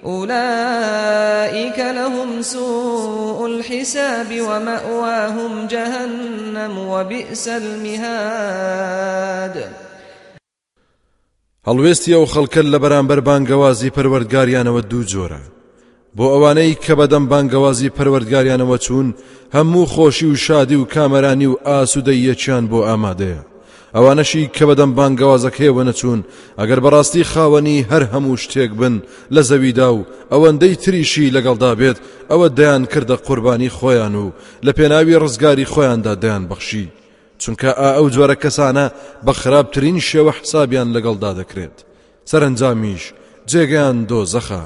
أولئك 0.05 1.79
لهم 1.79 2.41
سوء 2.41 3.45
الحساب 3.45 4.41
ومأواهم 4.41 5.67
جهنم 5.67 6.77
وبئس 6.77 7.47
المهاد. 7.47 8.87
هەڵوێستی 11.67 12.15
ئەو 12.15 12.25
خەڵکە 12.25 12.61
لە 12.73 12.79
بەرامبەر 12.83 13.19
بانگەوازی 13.27 13.93
پەروەردگاریانەوە 13.95 14.81
دوو 14.91 15.03
جۆرە 15.03 15.56
بۆ 16.17 16.25
ئەوانەی 16.33 16.77
کە 16.83 16.93
بەدەم 16.99 17.25
بانگەوازی 17.31 17.93
پەروەردگاریانەوە 17.97 18.77
چوون 18.85 19.07
هەموو 19.55 19.89
خۆشی 19.93 20.27
و 20.31 20.35
شادی 20.45 20.75
و 20.75 20.89
کامەرانی 20.93 21.47
و 21.49 21.59
ئاسوودەی 21.67 22.23
یەکیان 22.29 22.63
بۆ 22.71 22.79
ئامادەیە. 22.87 23.41
ئەوانەشی 23.95 24.49
کە 24.55 24.63
بەدەم 24.69 24.91
بانگەوازەکەیەوە 24.97 25.83
نەچوون 25.89 26.21
ئەگەر 26.59 26.79
بەڕاستی 26.85 27.27
خاوەنی 27.31 27.85
هەر 27.91 28.03
هەموو 28.13 28.41
شتێک 28.43 28.71
بن 28.79 28.95
لە 29.35 29.41
زەویدا 29.49 29.89
و 29.93 30.05
ئەوەندەی 30.31 30.79
تریشی 30.83 31.33
لەگەڵدا 31.35 31.71
بێت 31.79 31.97
ئەوە 32.31 32.47
دەیان 32.57 32.83
کردە 32.91 33.15
قوربانی 33.25 33.73
خۆیان 33.77 34.15
و 34.23 34.33
لە 34.65 34.71
پێناوی 34.77 35.19
ڕزگاری 35.23 35.69
خۆیاندا 35.73 36.13
دەیان 36.23 36.43
بەخشی. 36.49 36.91
چونکە 37.41 37.69
ئا 37.79 37.89
ئەو 37.97 38.07
جۆرە 38.15 38.35
کەسانە 38.43 38.85
بە 39.25 39.33
خراپترین 39.41 39.99
شێوە 40.09 40.31
حسابیان 40.37 40.89
لەگەڵدا 40.95 41.31
دەکرێت. 41.39 41.77
سەرنجامیش 42.29 43.03
جێگەیان 43.51 43.97
دۆ 44.09 44.19
زەخە 44.33 44.63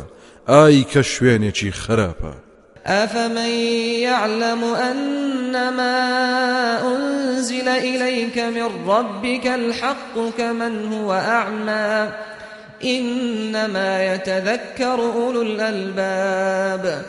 ئای 0.47 0.85
کە 0.93 1.01
شوێنێکی 1.01 1.71
خراپە. 1.71 2.33
أفمن 2.85 3.49
يعلم 4.07 4.63
أنما 4.63 5.97
أنزل 6.95 7.67
إليك 7.67 8.37
من 8.37 8.69
ربك 8.87 9.47
الحق 9.47 10.37
كمن 10.37 10.93
هو 10.93 11.13
أعمى؟ 11.13 12.09
إنما 12.83 14.13
يتذكر 14.13 14.99
أولو 14.99 15.41
الألباب. 15.41 17.05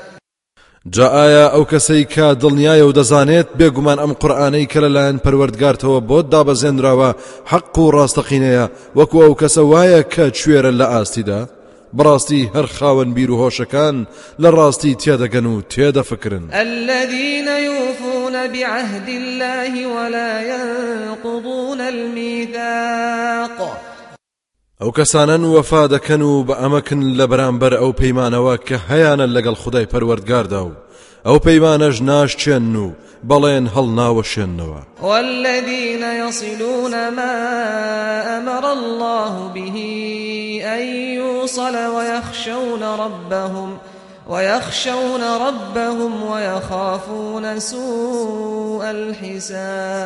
جا 0.87 1.07
ئایا 1.07 1.49
ئەو 1.55 1.65
کەسەی 1.65 2.05
کە 2.15 2.35
دڵنیایە 2.43 2.85
و 2.87 2.93
دەزانێت 2.93 3.49
بێگومان 3.59 3.99
ئەم 3.99 4.13
قورآانەی 4.13 4.67
کە 4.67 4.79
لەلایەن 4.85 5.19
پەروەردگارتەوە 5.25 6.01
بۆ 6.09 6.19
دابەزێنراوە 6.33 7.15
حەق 7.51 7.79
و 7.79 7.93
ڕاستەقینەیە 7.93 8.67
وەکو 8.97 9.19
ئەو 9.25 9.35
کەسە 9.41 9.63
وایە 9.73 10.03
کە 10.13 10.25
کوێرە 10.39 10.73
لە 10.81 10.87
ئاستیدا؟ 10.93 11.41
بڕاستی 11.97 12.51
هەر 12.55 12.67
خاوەن 12.77 13.15
بیر 13.15 13.31
و 13.31 13.41
هۆشەکان 13.43 14.07
لە 14.43 14.49
ڕاستی 14.57 14.97
تێدەگەن 15.03 15.47
و 15.47 15.63
تێدەفکرن 15.73 16.45
الذين 16.53 17.49
يوفون 17.49 18.33
بعهد 18.53 19.09
الله 19.09 19.87
ولا 19.87 20.33
ينقضون 20.43 21.81
الميثاق. 21.81 23.59
ئەو 24.81 24.91
کەسانن 24.91 25.45
وەفا 25.45 25.89
دەکەن 25.89 26.23
و 26.23 26.45
بە 26.49 26.55
ئەمەکن 26.63 27.01
لە 27.19 27.27
بەرامبەر 27.31 27.73
ئەو 27.81 27.93
پەیمانەوە 28.01 28.55
کە 28.69 28.77
هەیانە 28.91 29.27
لەگەڵ 29.37 29.55
خدای 29.55 29.87
پەروەردگاردا 29.93 30.63
و 30.67 30.73
ئەو 31.27 31.39
پەیمانەش 31.47 31.97
ناشچێن 32.09 32.77
و 32.85 32.87
بەڵێن 33.29 33.67
هەڵ 33.75 33.89
ناوەشێنەوە 33.99 34.81
والذين 35.03 36.03
يصلون 36.03 36.95
ما 37.09 37.35
أمر 38.39 38.65
الله 38.73 39.35
به 39.55 39.77
أن 40.65 40.83
يوصل 41.21 41.77
ويخشون 41.97 42.83
ربهم 42.83 43.79
ويخشون 44.29 45.23
ربهم 45.23 46.23
ويخافون 46.23 47.59
سوء 47.59 48.85
الحساب. 48.91 50.03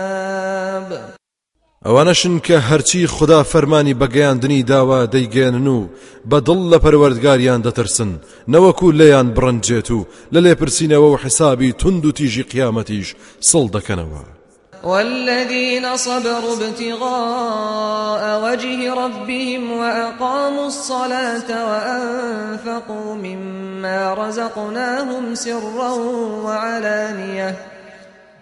ئەوانەشن 1.85 2.41
کە 2.47 2.57
هەرچی 2.69 3.07
خدا 3.07 3.43
فەرمانی 3.43 3.99
بەگەیاندنی 4.01 4.67
داوا 4.71 5.01
دەیگەێنن 5.15 5.67
و 5.77 5.89
بەدڵ 6.31 6.61
لە 6.73 6.79
پەروەردگاریان 6.85 7.61
دەترسن 7.67 8.13
نەوەکو 8.53 8.95
لێیان 8.99 9.29
بڕنجێت 9.37 9.89
و 9.91 10.07
لە 10.33 10.41
لێپرسینەوە 10.45 11.09
و 11.13 11.17
حسابی 11.23 11.73
تند 11.73 12.05
و 12.07 12.13
تیژی 12.13 12.49
قیامەتیش 12.53 13.09
سڵ 13.51 13.65
دەکەنەوە 13.77 14.23
والذين 14.85 15.97
صبروا 15.97 16.55
ابتغاء 16.55 18.23
وجه 18.45 18.95
ربهم 19.03 19.73
وأقاموا 19.73 20.67
الصلاة 20.67 21.51
وأنفقوا 21.71 23.15
مما 23.15 24.15
رزقناهم 24.15 25.35
سرا 25.35 25.93
وعلانيةً. 26.45 27.76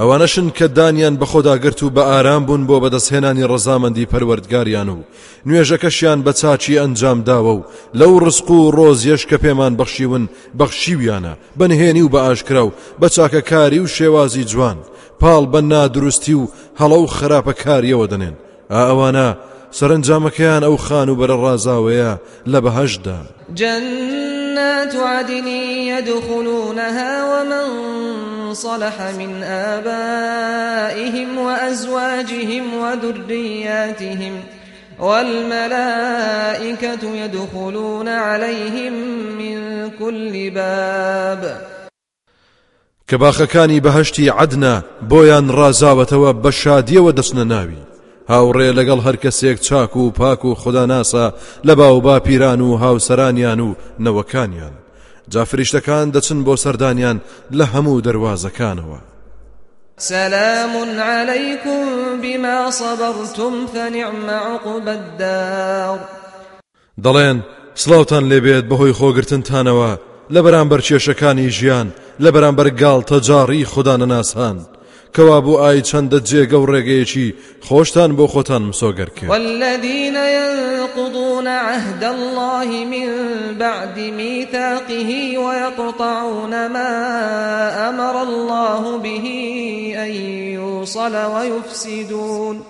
ئەوانەشن 0.00 0.48
کە 0.58 0.66
دانیان 0.76 1.16
بە 1.20 1.26
خۆداگرت 1.32 1.82
و 1.82 1.90
بە 1.96 2.02
ئارام 2.10 2.42
بوون 2.46 2.62
بۆ 2.68 2.76
بەدەستهێنانی 2.82 3.48
ڕەزامەندی 3.52 4.10
پەروەردگاریان 4.12 4.88
و. 4.88 5.04
نوێژەکەشیان 5.46 6.20
بە 6.26 6.32
چاچی 6.40 6.80
ئەنجام 6.80 7.18
داوە 7.28 7.52
و. 7.58 7.64
لەو 8.00 8.14
ڕسق 8.24 8.50
و 8.50 8.72
ڕۆزیەش 8.76 9.22
کە 9.30 9.36
پێمان 9.44 9.72
بەخشیون 9.80 10.24
بەخشیویانە 10.58 11.34
بەنهێنی 11.58 12.04
و 12.04 12.12
بە 12.14 12.20
ئاشکرا 12.24 12.62
و 12.66 12.72
بە 13.00 13.08
چاکەکاری 13.14 13.82
و 13.82 13.92
شێوازی 13.96 14.44
جوان. 14.50 14.78
پاڵ 15.20 15.44
بە 15.52 15.60
نادروستی 15.72 16.34
و 16.34 16.48
هەڵە 16.80 16.98
و 17.02 17.06
خراپە 17.16 17.52
کاریەوە 17.62 18.06
دەنێن 18.12 18.36
ئەوانە 18.74 19.28
سەرنجامەکەیان 19.78 20.62
ئەو 20.64 20.76
خان 20.84 21.08
و 21.08 21.18
بەرە 21.20 21.36
ڕازاوەیە 21.44 22.12
لە 22.52 22.58
بەهشدا. 22.64 23.20
جنات 23.60 24.94
عدن 24.96 25.46
يدخلونها 25.92 27.12
ومن 27.30 28.41
صلح 28.54 29.00
من 29.18 29.42
آبائهم 29.42 31.38
وأزواجهم 31.38 32.74
وذرياتهم 32.74 34.40
والملائكة 35.00 36.36
يدخلون 37.16 38.08
عليهم 38.08 38.92
من 39.38 39.90
كل 39.98 40.50
باب. 40.50 41.56
کە 43.08 43.14
باخەکانی 43.14 43.80
بەهشتی 43.80 44.28
عدنا 44.28 44.82
بۆیان 45.10 45.50
ڕازاوەتەوە 45.50 46.32
بە 46.42 46.50
شادیەوە 46.50 47.12
دەچنە 47.18 47.44
ناوی. 47.52 47.82
هاوڕێ 48.30 48.68
لەگەڵ 48.78 49.00
هەر 49.06 49.16
کەسێک 49.16 49.60
چاک 49.60 49.96
و 49.96 50.10
پاک 50.10 50.44
و 50.44 50.54
خدا 50.54 50.86
ناسا 50.86 51.34
لە 51.66 51.70
با 51.70 52.20
پیران 52.20 52.60
و 52.60 52.78
هاوسەرانیان 52.78 53.60
و 53.60 53.74
جا 55.32 55.44
فریشتەکان 55.44 56.06
دەچن 56.14 56.38
بۆ 56.46 56.54
سەردانیان 56.64 57.18
لە 57.58 57.64
هەموو 57.72 58.02
دەواازەکانەوە 58.06 59.00
سلام 59.98 61.00
عليكم 61.00 61.84
بما 62.22 62.70
صبرتم 62.70 63.66
فنعم 63.66 64.30
عقب 64.30 64.88
الدار. 64.88 65.98
دەڵێن 67.04 67.38
سلااوان 67.74 68.24
لێبێت 68.30 68.64
بەهۆی 68.70 68.96
خۆگرتنتانەوە 68.98 69.92
لە 70.34 70.40
بەرامبەر 70.44 70.80
کێشەکانی 70.88 71.48
ژیان 71.58 71.88
لە 72.20 72.30
بەرامبەر 72.34 72.68
گاڵ 72.80 73.00
تەجاری 73.10 73.64
خوددا 73.64 73.96
نەناسان. 73.96 74.56
کەوا 75.14 75.38
بۆ 75.46 75.54
ئای 75.62 75.82
چەندە 75.88 76.18
جێگە 76.28 76.58
و 76.60 76.66
ڕێگەیەکی 76.72 77.34
خۆشتان 77.66 78.10
بۆ 78.18 78.26
خۆتان 78.32 78.62
مسۆگەر 78.70 79.10
کرد. 79.16 79.30
والذين 79.30 80.16
ينقضون 81.42 81.48
عهد 81.48 82.04
الله 82.04 82.84
من 82.84 83.08
بعد 83.58 83.98
ميثاقه 83.98 85.38
ويقطعون 85.38 86.66
ما 86.66 87.88
أمر 87.88 88.22
الله 88.22 88.98
به 88.98 89.26
أن 89.96 90.10
يوصل 90.54 91.16
ويفسدون 91.16 92.64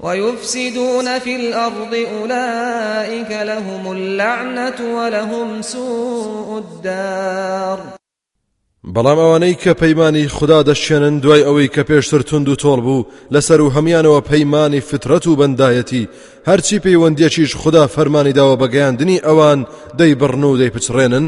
ويفسدون 0.00 1.18
في 1.18 1.36
الأرض 1.36 2.06
أولئك 2.20 3.30
لهم 3.30 3.92
اللعنة 3.92 4.96
ولهم 4.96 5.62
سوء 5.62 6.58
الدار 6.58 7.95
بەڵام 8.94 9.18
ئەوانەی 9.18 9.58
کە 9.62 9.72
پەیمانی 9.82 10.28
خوددا 10.36 10.62
دەشێنن 10.62 11.14
دوای 11.22 11.46
ئەوەی 11.46 11.72
کە 11.74 11.82
پێشتر 11.90 12.22
تونند 12.28 12.48
و 12.48 12.54
تۆڵ 12.62 12.80
بوو 12.86 13.06
لەسەر 13.34 13.60
و 13.60 13.72
هەمانەوە 13.76 14.26
پەیمانی 14.30 14.84
فترەت 14.88 15.26
و 15.26 15.36
بەندایەتی. 15.40 16.08
هەرچی 16.48 16.82
پەیوەندیەکیش 16.84 17.52
خوددا 17.60 17.84
فەرمانی 17.94 18.36
داوە 18.38 18.56
بەگەیاندنی 18.62 19.22
ئەوان 19.26 19.60
دەی 19.98 20.14
بڕن 20.20 20.44
و 20.44 20.58
دەی 20.60 20.72
پچڕێنن 20.74 21.26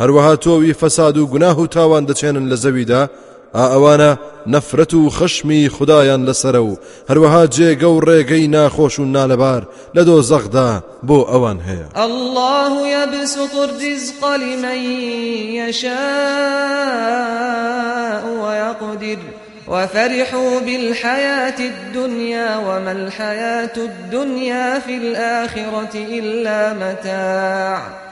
هەروەها 0.00 0.34
تۆوی 0.44 0.78
فەساد 0.80 1.16
و 1.16 1.26
گوناه 1.32 1.58
و 1.60 1.66
تاوان 1.66 2.04
دەچێنن 2.06 2.46
لە 2.50 2.56
زەویدا 2.64 3.02
ئەوانە 3.56 4.12
نەفرەت 4.46 4.94
و 4.94 5.10
خشمی 5.10 5.68
خدایان 5.68 6.26
لەسرە 6.26 6.56
و 6.68 6.78
هەروەها 7.10 7.46
جێگە 7.56 7.84
و 7.84 8.00
ڕێگەی 8.00 8.50
ناخۆش 8.56 8.98
و 8.98 9.04
نالەبار 9.04 9.62
لە 9.96 10.02
دۆ 10.08 10.20
زەغدا 10.30 10.82
بۆ 11.08 11.18
ئەوان 11.30 11.58
هەیە. 11.68 11.88
الله 12.06 12.88
يبسط 12.88 13.54
الرزق 13.54 14.22
لمن 14.24 14.80
يشاء 15.60 15.96
ويقدر. 18.42 19.18
وفرحوا 19.68 20.60
بالحياة 20.60 21.58
الدنيا 21.60 22.56
وما 22.56 22.92
الحياة 22.92 23.76
الدنيا 23.76 24.78
في 24.78 24.96
الآخرة 24.96 25.94
إلا 25.94 26.72
متاع. 26.72 28.05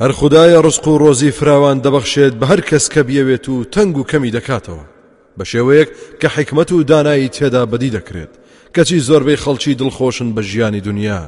هەر 0.00 0.12
خدایە 0.12 0.64
ڕسق 0.64 0.88
و 0.88 0.98
ڕۆزی 1.02 1.30
فراوان 1.38 1.78
دەبەخشێت 1.84 2.34
بە 2.40 2.46
هەر 2.50 2.60
کەس 2.68 2.84
کە 2.92 3.02
بیەوێت 3.08 3.46
و 3.48 3.64
تەنگ 3.74 3.94
و 3.98 4.04
کەمی 4.10 4.32
دەکاتەوە. 4.36 4.84
بە 5.38 5.44
شێوەیەک 5.50 5.88
کە 6.20 6.28
حکمت 6.36 6.72
و 6.72 6.82
دانایی 6.90 7.32
تێدا 7.36 7.62
بەدی 7.72 7.94
دەکرێت. 7.96 8.32
کەچی 8.74 9.04
زۆربەی 9.08 9.40
خەڵکی 9.44 9.78
دڵخۆشن 9.80 10.28
بە 10.36 10.42
ژیانی 10.50 10.80
دنیا. 10.88 11.22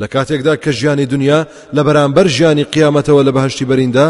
لە 0.00 0.06
کاتێکدا 0.14 0.54
کە 0.62 0.70
ژیانی 0.78 1.06
دنیا 1.06 1.40
لە 1.76 1.82
بەرامبەر 1.86 2.26
ژیانی 2.36 2.68
قیامەتەوە 2.74 3.22
لە 3.26 3.32
بەهشتی 3.36 3.68
بەریندا 3.70 4.08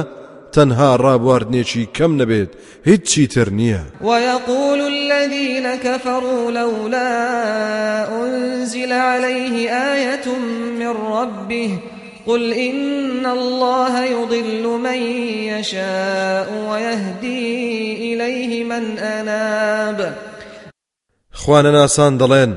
تەنها 0.55 0.91
ڕابواردنێکی 1.05 1.89
کەم 1.97 2.13
نەبێت 2.21 2.51
هیچی 2.89 3.27
تر 3.27 3.49
نییە. 3.59 3.83
ويقول 4.09 4.81
الذين 4.95 5.67
كفروا 5.77 6.51
لولا 6.51 7.13
أنزل 8.23 8.93
عليه 8.93 9.57
آية 9.93 10.27
من 10.79 10.93
ربه 11.17 11.71
قل 12.27 12.53
إن 12.53 13.27
الله 13.27 14.05
يضل 14.05 14.65
من 14.87 15.01
يشاء 15.53 16.49
ويهدي 16.71 18.15
إليه 18.15 18.65
من 18.65 18.99
أناب. 18.99 20.15
خوانە 21.35 21.71
ناسان 21.79 22.19
دەڵێن 22.19 22.53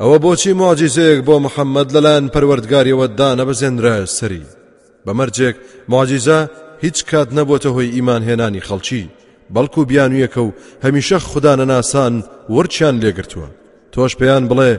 ئەوە 0.00 0.18
بۆچی 0.24 0.52
ماجیزەیەک 0.62 1.20
بۆ 1.28 1.34
محەممەد 1.46 1.88
لەلایەن 1.94 2.26
پەروەردگاریەوە 2.34 3.06
دانە 3.18 3.44
بەزێنرا 3.48 4.06
سەری 4.06 4.44
بەمەرجێک 5.06 5.56
ماجیزە 5.92 6.38
هیچ 6.84 6.98
کات 7.10 7.28
نەبووتە 7.38 7.70
هۆی 7.76 7.92
ئیمان 7.96 8.22
هێنانی 8.28 8.64
خەڵکی 8.68 9.04
بەڵکو 9.54 9.80
بیانویەکە 9.90 10.40
و 10.46 10.54
هەمیشە 10.84 11.18
خوددانە 11.28 11.66
ناسان 11.72 12.14
ورچیان 12.54 12.96
لێگرتووە. 13.02 13.48
تۆش 13.92 14.12
پێیان 14.20 14.44
بڵێ 14.50 14.72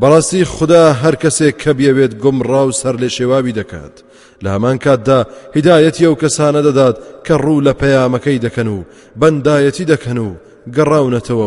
بەڕاستی 0.00 0.42
خدا 0.44 0.84
هەر 1.02 1.14
کەسێک 1.22 1.54
کە 1.62 1.72
بیەوێت 1.78 2.12
گمڕاو 2.22 2.76
سەر 2.80 2.94
لێ 3.02 3.08
شێواوی 3.16 3.56
دەکات. 3.60 3.94
لە 4.44 4.48
هەمان 4.54 4.76
کاتدا 4.84 5.26
هیدایەتی 5.56 6.06
ئەو 6.06 6.16
کەسانە 6.22 6.60
دەدات 6.66 6.96
کە 7.26 7.34
ڕوو 7.44 7.64
لە 7.66 7.72
پەیامەکەی 7.80 8.42
دەکەن 8.46 8.68
و 8.74 8.84
بەندایەتی 9.20 9.88
دەکەن 9.92 10.18
و 10.18 10.36
گەڕاونەتەوە 10.76 11.46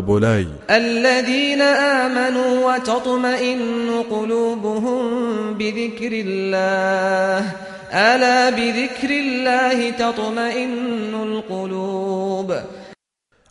الذين 0.69 1.61
آمنوا 2.01 2.53
وتطمئن 2.67 3.59
قلوبهم 4.11 5.01
بذكر 5.59 6.11
الله. 6.25 7.43
ألا 7.93 8.49
بذكر 8.49 9.09
الله 9.09 9.91
تطمئن 9.91 11.13
القلوب؟ 11.15 12.53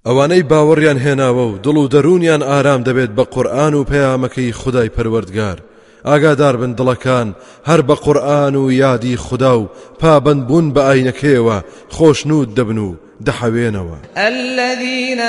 ئەوانەی 0.07 0.47
باوەڕیان 0.51 0.99
هێناوە 1.05 1.45
و 1.51 1.59
دڵ 1.64 1.77
و 1.79 1.90
دەرونیان 1.95 2.42
ئارام 2.51 2.81
دەبێت 2.88 3.11
بە 3.19 3.25
قورآن 3.35 3.75
و 3.75 3.87
پەیامەکەی 3.90 4.57
خدای 4.61 4.92
پەروەردگار. 4.97 5.59
ئاگادار 6.09 6.57
بن 6.57 6.73
دڵەکان 6.79 7.29
هەر 7.69 7.81
بە 7.88 7.95
قورآن 8.05 8.55
و 8.57 8.73
یادی 8.73 9.16
خدا 9.16 9.61
و 9.61 9.71
پابند 10.01 10.47
بوون 10.47 10.66
بە 10.75 10.79
ئاینەکەیەوە 10.88 11.59
خۆشنود 11.97 12.49
دەبن 12.57 12.79
و 12.79 12.97
دەحەوێنەوە. 13.27 13.99
الذين 14.16 15.21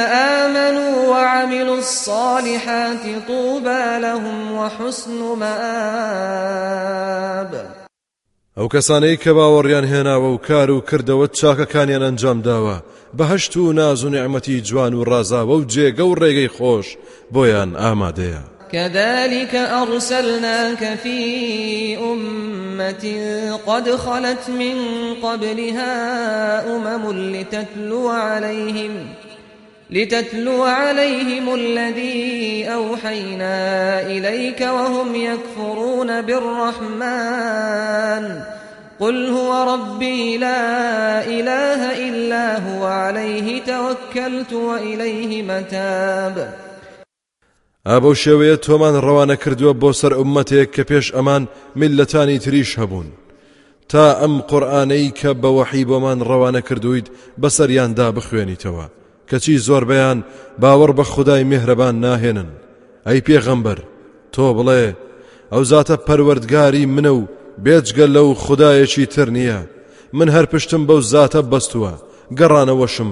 آمنوا 0.41 0.93
وعملوا 1.11 1.77
الصالحات 1.77 3.03
طوبى 3.27 3.99
لهم 4.01 4.37
وحسن 4.57 5.19
مآب. 5.39 6.57
ئەو 8.57 8.67
کەسانەی 8.73 9.17
کە 9.23 9.31
باوەڕیان 9.37 9.85
هێناوە 9.93 10.29
و 10.33 10.37
کار 10.47 10.69
و 10.71 10.85
کردەوە 10.89 11.27
چاکەکانیان 11.39 12.03
ئەنجام 12.05 12.39
داوە. 12.47 12.77
بەهشت 13.17 13.57
و 13.57 13.73
ناز 13.73 14.03
و 14.03 14.09
نعمەتی 14.09 14.61
جوان 14.67 14.93
و 14.93 15.05
ڕازاوە 15.09 15.55
و 15.57 15.67
جێگە 15.73 16.05
و 16.07 16.17
ڕێگەی 16.21 16.53
خۆش 16.55 16.87
بۆیان 17.33 17.71
ئامادەیە. 17.81 18.43
كذلك 18.71 19.55
أرسلناك 19.55 20.95
في 21.03 21.17
أمة 21.97 23.05
قد 23.67 23.95
خلت 23.95 24.49
من 24.49 24.75
قبلها 25.23 25.95
أمم 26.75 27.03
لتتلو 27.33 28.09
عليهم 28.09 28.91
لتتلو 29.89 30.63
عليهم 30.63 31.55
الذي 31.55 32.65
أوحينا 32.65 34.01
إليك 34.01 34.61
وهم 34.61 35.15
يكفرون 35.15 36.21
بالرحمن. 36.21 37.77
قل 38.99 39.29
هو 39.29 39.73
ربي 39.73 40.37
لا 40.37 41.25
إله 41.25 42.09
إلا 42.09 42.59
هو 42.59 42.85
عليه 42.85 43.61
توكلت 43.63 44.53
وإليه 44.53 45.43
متاب. 45.43 46.53
ئابە 47.87 48.13
شێوەیە 48.15 48.57
تۆمان 48.65 48.95
ڕەوانە 49.05 49.35
کردووە 49.43 49.73
بۆ 49.81 49.91
سەر 49.91 50.13
پێش 50.89 51.07
ئەمان 51.15 51.47
میلەتانی 51.79 52.39
تریش 52.39 52.79
هەبوون 52.79 53.07
تا 53.89 54.05
ئەم 54.21 54.41
قورآانەی 54.41 55.13
کە 55.19 55.31
بە 55.41 55.49
وەحی 55.57 55.85
بۆمان 55.85 56.19
ڕەوانە 56.29 56.61
کردویت 56.69 57.07
بەسەریاندا 57.41 58.07
کەچی 59.29 59.57
زۆربیان 59.67 60.19
باوەڕ 60.61 60.91
بە 60.97 61.05
خدای 61.13 61.43
میهرەبان 61.51 61.95
ناهێنن. 62.05 62.49
ئەی 63.07 63.19
پێغەمبەر 63.27 63.79
تۆ 64.33 64.47
بڵێ 64.57 64.85
ئەو 65.51 65.63
زاتە 65.71 65.95
پەروەردگاری 66.07 66.89
منە 66.95 67.11
و 67.19 67.27
بێجگە 67.63 68.05
لەو 68.15 68.29
خدایەکی 68.43 69.05
تر 69.13 69.29
من 70.17 70.29
هەر 70.35 70.45
پشتم 70.53 70.81
بەو 70.87 71.01
زاتە 71.13 71.41
بەستووە. 71.51 71.93
گەڕانەوەشم 72.39 73.11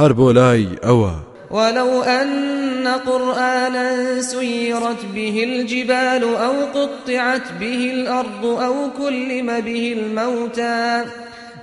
هەر 0.00 0.12
بۆ 0.18 0.28
لای 0.38 0.66
ئەوە. 0.86 1.14
ولو 1.50 2.02
أن 2.02 2.88
قرآنا 3.06 4.20
سيرت 4.20 5.02
به 5.14 5.44
الجبال 5.44 6.24
أو 6.24 6.54
قطعت 6.74 7.52
به 7.60 7.90
الأرض 7.94 8.44
أو 8.44 8.90
كلم 8.98 9.60
به 9.60 9.92
الموتى 9.98 11.04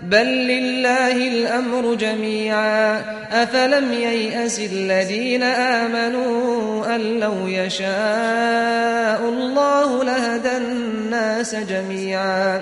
بل 0.02 0.26
لله 0.26 1.28
الأمر 1.28 1.94
جميعا. 1.94 3.02
أفلم 3.32 3.94
ييأس 3.94 4.60
الذين 4.60 5.44
آمنوا 5.44 6.96
أن 6.96 7.20
لو 7.20 7.48
يشاء 7.48 9.30
الله 9.30 10.04
لهدى 10.04 10.58
الناس 10.58 11.56
جميعا. 11.56 12.62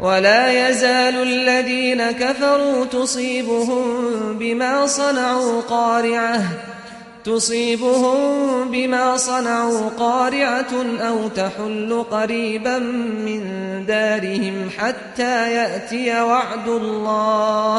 ولا 0.00 0.68
يزال 0.68 1.22
الذين 1.22 2.10
كفروا 2.10 2.84
تصيبهم 2.84 3.84
بما 4.38 4.86
صنعوا 4.86 5.60
قارعة. 5.60 6.42
تصيبهم 7.24 8.70
بما 8.70 9.16
صنعوا 9.16 9.88
قارعة 9.98 10.74
أو 11.00 11.28
تحل 11.28 12.04
قريبا 12.10 12.78
من 12.78 13.42
دارهم 13.86 14.70
حتى 14.78 15.52
يأتي 15.52 16.20
وعد 16.22 16.68
الله. 16.68 17.76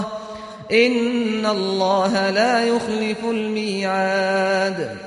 إن 0.71 1.45
الله 1.45 2.29
لا 2.29 2.63
يخلف 2.63 3.17
الميعاد. 3.23 5.04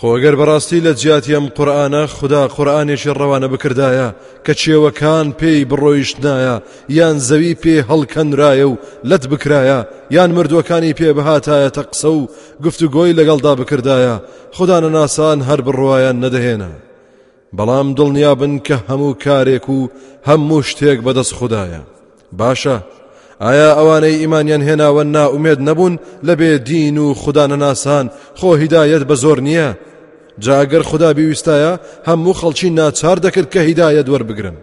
خۆگەر 0.00 0.34
بەڕاستی 0.40 0.84
لە 0.86 0.92
جیاتیم 1.00 1.46
قورآانە 1.56 2.02
خدا 2.16 2.42
قورآانێکی 2.56 3.14
ڕەوانە 3.18 3.48
بکردایە 3.52 4.08
کە 4.44 4.52
چێوەکان 4.60 5.26
پێی 5.38 5.66
بڕۆیشتنایە 5.70 6.56
یان 6.98 7.16
زەوی 7.28 7.54
پێ 7.62 7.76
هەڵکەنرایە 7.88 8.66
و 8.70 8.78
لەت 9.10 9.24
بکرایە 9.32 9.80
یان 10.16 10.30
مردوەکانی 10.36 10.96
پێ 10.98 11.08
بهاتایە 11.18 11.70
تەقسە 11.78 12.10
و 12.18 12.28
گفتوگۆی 12.64 13.16
لەگەڵدا 13.18 13.52
بکردایە 13.60 14.16
خوددانە 14.56 14.90
ناسان 14.96 15.38
هەر 15.48 15.60
بڕواایان 15.66 16.16
نەدەهێنا 16.24 16.72
بەڵام 17.56 17.88
دڵنیابن 17.98 18.54
کە 18.66 18.76
هەموو 18.88 19.18
کارێک 19.24 19.66
و 19.76 19.78
هەموو 20.28 20.66
شتێک 20.68 20.98
بەدەست 21.06 21.32
خوددایە. 21.38 21.82
باشە 22.38 22.76
ئایا 23.44 23.70
ئەوانەی 23.78 24.20
ئیمانیان 24.22 24.62
هێناوە 24.68 25.02
ناومێت 25.16 25.60
نەبوون 25.68 25.94
لە 26.26 26.34
بێ 26.40 26.50
دین 26.68 26.96
و 26.98 27.14
خوددانە 27.22 27.56
ناسان 27.64 28.06
خۆ 28.38 28.50
هیدایەت 28.62 29.02
بە 29.10 29.16
زۆر 29.22 29.38
نییە؟ 29.48 29.70
جاگەر 30.44 30.82
خدا 30.90 31.10
بیویستایە 31.18 31.72
هەموو 32.08 32.38
خەڵکی 32.40 32.74
ناچار 32.78 33.18
دەکرد 33.26 33.48
کە 33.54 33.60
هیدایەت 33.68 34.08
وەربگرن. 34.08 34.56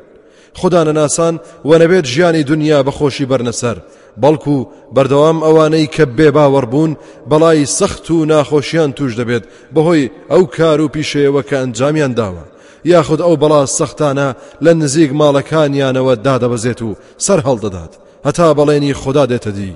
خوددانە 0.60 0.94
ناسان 1.00 1.36
و 1.66 1.72
نەبێت 1.82 2.06
ژیانی 2.14 2.44
دنیا 2.52 2.80
بەخۆشی 2.88 3.30
بەرنەسەر. 3.32 3.78
بەڵکو 4.22 4.58
بەردەوام 4.96 5.38
ئەوانەی 5.46 5.92
کە 5.96 6.06
بێ 6.18 6.30
باوەڕبوون 6.36 6.92
بەڵای 7.30 7.70
سەخت 7.78 8.06
و 8.12 8.26
ناخۆشیان 8.32 8.92
توش 8.98 9.12
دەبێت 9.20 9.44
بەهۆی 9.76 10.12
ئەو 10.32 10.44
کار 10.56 10.80
و 10.82 10.92
پیشەیەوە 10.94 11.42
کە 11.48 11.56
ئەنجامیان 11.62 12.14
داوە. 12.20 12.46
یاخود 12.92 13.22
ئەو 13.26 13.36
بەڵا 13.42 13.62
سەختانە 13.78 14.30
لە 14.66 14.72
نزیک 14.82 15.12
ماڵەکانیانەوە 15.20 16.14
دادەبەزێت 16.26 16.82
و 16.88 16.96
سەر 17.26 17.40
هەڵدەدات. 17.48 17.94
هەتا 18.28 18.48
بەڵێنی 18.58 18.98
خوددا 19.02 19.26
دێتە 19.32 19.52
دی. 19.58 19.74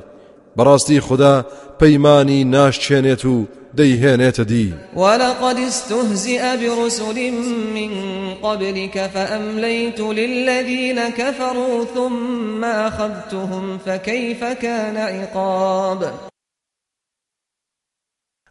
بەڕاستی 0.58 1.04
خوددا 1.08 1.36
پەیمانی 1.80 2.48
ناشچێنێت 2.54 3.24
و 3.26 3.36
دەیهێنێتە 3.78 4.44
دی 4.52 4.74
ولقد 4.96 5.58
استهزئ 5.58 6.58
برسل 6.58 7.32
من 7.76 7.92
قبلك 8.44 9.10
فأمليت 9.14 10.00
للذين 10.00 11.10
كفروا 11.10 11.86
ثم 11.96 12.64
أخذتهم 12.64 13.78
فكيف 13.78 14.44
كان 14.44 14.98
عقاب؟ 14.98 16.14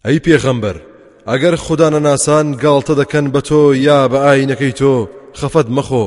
ئەی 0.04 0.18
پێغەمبەر 0.18 0.76
ئەگەر 1.28 1.54
خوددانە 1.54 2.00
ناسان 2.08 2.46
گاڵتە 2.62 2.94
دەکەن 3.00 3.26
بە 3.34 3.40
تۆ 3.48 3.62
یا 3.74 4.08
بە 4.08 4.18
ئاینەکەی 4.26 4.74
تۆ 4.80 5.08
خەفەت 5.40 5.68
مەخۆ 5.76 6.06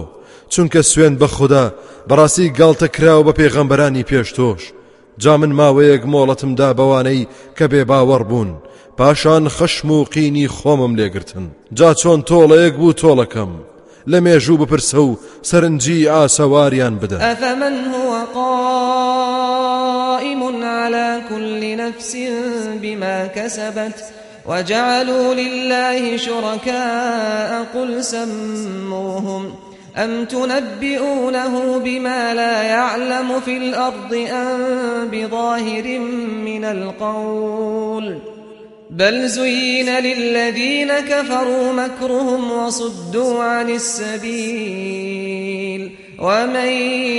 چونکە 0.54 0.82
سوێن 0.82 1.18
بە 1.22 1.28
خوددا 1.36 1.66
بەڕاستی 2.10 2.54
گاڵتە 2.60 2.88
کراوە 2.96 3.26
بە 3.28 3.34
پێغەمبەرانی 3.40 4.08
پێش 4.10 4.30
تۆش 4.38 4.64
جا 5.22 5.38
من 5.38 5.52
ماوەیەک 5.60 6.04
مۆڵەتمدا 6.12 6.70
بەوانەی 6.78 7.28
کە 7.58 7.66
بێ 7.72 7.82
باوەڕ 7.90 8.24
بوون. 8.30 8.52
پاشان 8.98 9.50
خەشم 9.50 9.92
و 9.92 10.04
قینی 10.04 10.48
خۆمم 10.48 10.96
لێگرتن. 11.00 11.46
جا 11.74 11.94
چۆن 11.94 12.20
تۆڵەیەک 12.30 12.74
بوو 12.80 12.94
تۆڵەکەم. 13.02 13.52
لە 14.12 14.20
مێژوو 14.26 14.60
بپرسە 14.62 15.00
و 15.08 15.18
سەرنجی 15.42 16.00
بدە. 17.02 17.18
ئەفەمن 17.26 17.76
هو 17.94 18.12
قائم 18.36 19.34
على 20.64 21.22
كل 21.30 21.76
نفس 21.78 22.16
بما 22.82 23.28
كسبت 23.28 24.04
وجعلوا 24.46 25.34
لله 25.34 26.18
شركاء 26.18 27.66
قل 27.74 28.04
سموهم 28.04 29.54
أم 29.98 30.26
تنبئونه 30.26 31.80
بما 31.80 32.34
لا 32.34 32.64
يعلم 32.64 33.40
في 33.40 33.58
الأرض 33.58 34.14
أم 34.14 35.10
بظاهر 35.12 36.00
من 36.46 36.66
القول؟ 36.66 38.33
بل 38.94 39.28
زين 39.28 39.90
للذين 39.90 41.00
كفروا 41.00 41.74
مكرهم 41.74 42.52
وصدوا 42.52 43.44
عن 43.44 43.70
السبيل 43.70 45.12
ومن 46.20 46.68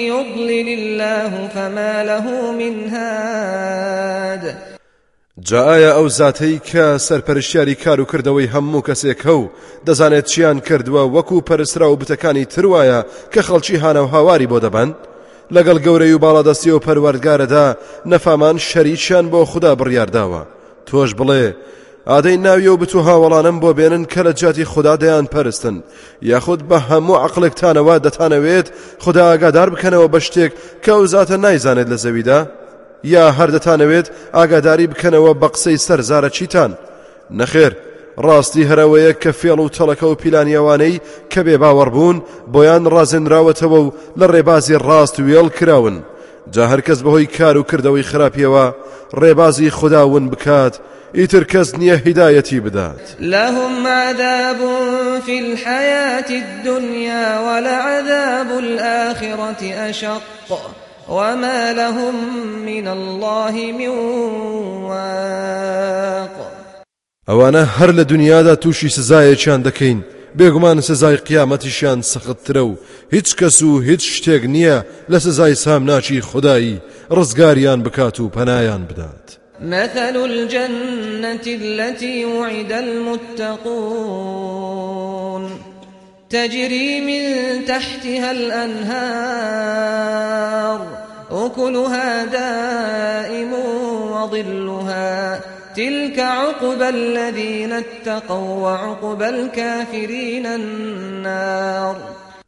يضلل 0.06 0.68
الله 0.78 1.48
فما 1.54 2.04
له 2.04 2.52
من 2.52 2.88
هاد. 2.88 4.54
جاایە 5.44 5.90
ئەو 5.96 6.08
زاتەی 6.08 6.60
کە 6.70 6.98
سەرپەرشیاری 6.98 7.76
کار 7.84 8.00
و 8.00 8.04
کردەوەی 8.04 8.48
هەموو 8.54 8.82
کەسێکە 8.88 9.26
و 9.26 9.50
دەزانێت 9.86 10.24
چیان 10.24 10.60
کردووە 10.60 11.02
وەکو 11.14 11.42
پەرسرا 11.50 11.86
و 11.90 11.96
بتەکانی 11.96 12.46
تروایە 12.54 13.00
کە 13.32 13.40
خەڵکی 13.42 13.80
هانە 13.82 14.00
و 14.02 14.06
هاواری 14.06 14.46
بۆ 14.46 14.58
دەبند 14.64 14.94
لەگەڵ 15.52 15.78
گەورەی 15.86 16.14
و 16.14 16.22
باڵادەستی 16.24 16.70
و 16.74 16.82
پەروەردگارەدا 16.86 17.66
نەفامان 18.06 18.56
شەریچیان 18.58 19.26
بۆ 19.32 19.40
تۆش 20.88 21.10
بڵێ 21.18 21.44
ئادەی 22.10 22.38
ناویە 22.46 22.72
و 22.72 22.76
بتو 22.76 23.00
هاوڵانم 23.08 23.56
بۆ 23.62 23.70
بێنن 23.78 24.04
کە 24.12 24.20
لە 24.26 24.32
جاتی 24.40 24.64
خوددا 24.64 24.94
دەیان 25.02 25.26
پەرستن. 25.32 25.76
یاخود 26.22 26.60
بە 26.68 26.78
هەموو 26.88 27.22
عقلێکتانەوە 27.26 27.94
دەتانەوێت 28.04 28.66
خوددا 29.02 29.24
ئاگادار 29.30 29.68
بکەنەوە 29.74 30.08
بە 30.14 30.20
شتێک 30.26 30.52
کە 30.82 30.90
ئەو 30.96 31.06
زاتە 31.12 31.36
نایزانێت 31.44 31.88
لە 31.92 31.96
زەویدا؟ 32.04 32.40
یا 33.14 33.24
هەردەتانەوێت 33.38 34.06
ئاگاداری 34.36 34.90
بکەنەوە 34.92 35.32
بە 35.40 35.48
قسەی 35.54 35.78
سەرزارە 35.86 36.30
چیتان؟ 36.36 36.72
نەخێر 37.38 37.72
ڕاستی 38.24 38.68
هەرەوەیە 38.70 39.12
کە 39.22 39.30
فێڵ 39.40 39.58
و 39.60 39.72
تەڵەکە 39.76 40.06
و 40.08 40.18
پیلانیەوانەی 40.22 41.00
کە 41.32 41.40
بێ 41.46 41.56
باوەڕبوون 41.62 42.16
بۆیان 42.52 42.84
ڕازێنراوەتەوە 42.94 43.78
و 43.84 43.92
لە 44.18 44.26
ڕێبازی 44.32 44.80
ڕاست 44.86 45.16
وێڵ 45.26 45.48
کراون. 45.58 45.96
جا 46.50 46.68
هەرکەس 46.68 46.98
بەهۆی 47.04 47.38
کار 47.38 47.56
و 47.56 47.62
کردەوەی 47.70 48.08
خراپیەوە 48.10 48.66
ڕێبازی 49.20 49.68
خودداون 49.68 50.28
بکات 50.30 50.80
ئیتر 51.14 51.44
کەس 51.44 51.74
نییە 51.74 51.96
هیدایەتی 52.06 52.60
بدات. 52.60 53.16
لهم 53.20 53.86
عذاب 53.86 54.56
في 55.26 55.38
الحياة 55.38 56.30
الدنيا 56.30 57.40
ولعذاب 57.40 58.58
الآخرة 58.58 59.74
أشق 59.88 60.22
وما 61.08 61.72
لهم 61.72 62.14
من 62.66 62.88
الله 62.88 63.72
من 63.72 63.88
واق. 64.88 66.36
ئەوانە 67.28 67.68
هەر 67.78 67.90
لە 67.90 68.04
دنیادا 68.04 68.54
تووشی 68.54 68.88
سزایەکیان 68.88 69.62
دەکەین. 69.68 70.13
بێگومان 70.38 70.78
سزای 70.80 71.16
قیامەتیشیان 71.28 72.00
سەختترە 72.12 72.62
و 72.70 72.76
هیچ 73.14 73.28
کەس 73.38 73.62
و 73.62 73.80
هیچ 73.80 74.02
شتێک 74.14 74.42
نییە 74.54 74.78
لە 75.12 75.18
سزای 75.18 75.54
سامناچی 75.54 76.20
خودایی 76.20 76.80
ڕزگاریان 77.10 77.80
بکات 77.82 78.20
و 78.20 78.28
بدات. 78.28 79.38
مثل 79.60 80.16
الجنة 80.16 81.46
التي 81.46 82.24
وعد 82.24 82.72
المتقون 82.72 83.94
تجري 86.30 87.00
من 87.00 87.24
تحتها 87.64 88.30
الأنهار 88.30 89.74
أكلها 91.30 92.24
دائم 92.24 93.52
وظلها 94.12 95.53
تلك 95.76 96.18
عقبى 96.18 96.88
الذين 96.88 97.72
اتقوا 97.72 98.62
وعقبى 98.62 99.28
الكافرين 99.28 100.46
النار. 100.46 101.96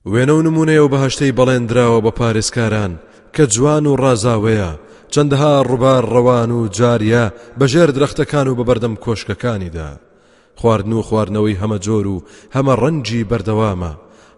وێنە 0.07 0.31
و 0.31 0.43
نمونەیە 0.43 0.81
و 0.81 0.89
بەهشتەی 0.89 1.33
بەڵێندراوە 1.39 2.03
بە 2.05 2.13
پارێزکاران 2.19 2.93
کە 3.37 3.41
جوان 3.41 3.87
و 3.87 3.97
ڕازاوەیە 3.97 4.71
چەندەها 5.13 5.55
ڕووبار 5.69 6.05
ڕەوان 6.15 6.51
و 6.51 6.69
جاریە 6.69 7.33
بەژێر 7.61 7.91
درەختەکان 7.97 8.47
و 8.49 8.57
بەبەردەم 8.59 8.95
کۆشکەکانیدا. 9.05 9.91
خواردن 10.57 10.93
و 10.93 11.03
خواردنەوەی 11.03 11.59
هەمە 11.63 11.79
جۆر 11.87 12.07
و 12.07 12.23
هەمە 12.55 12.75
ڕەنجی 12.83 13.27
بەردەوامە 13.31 13.93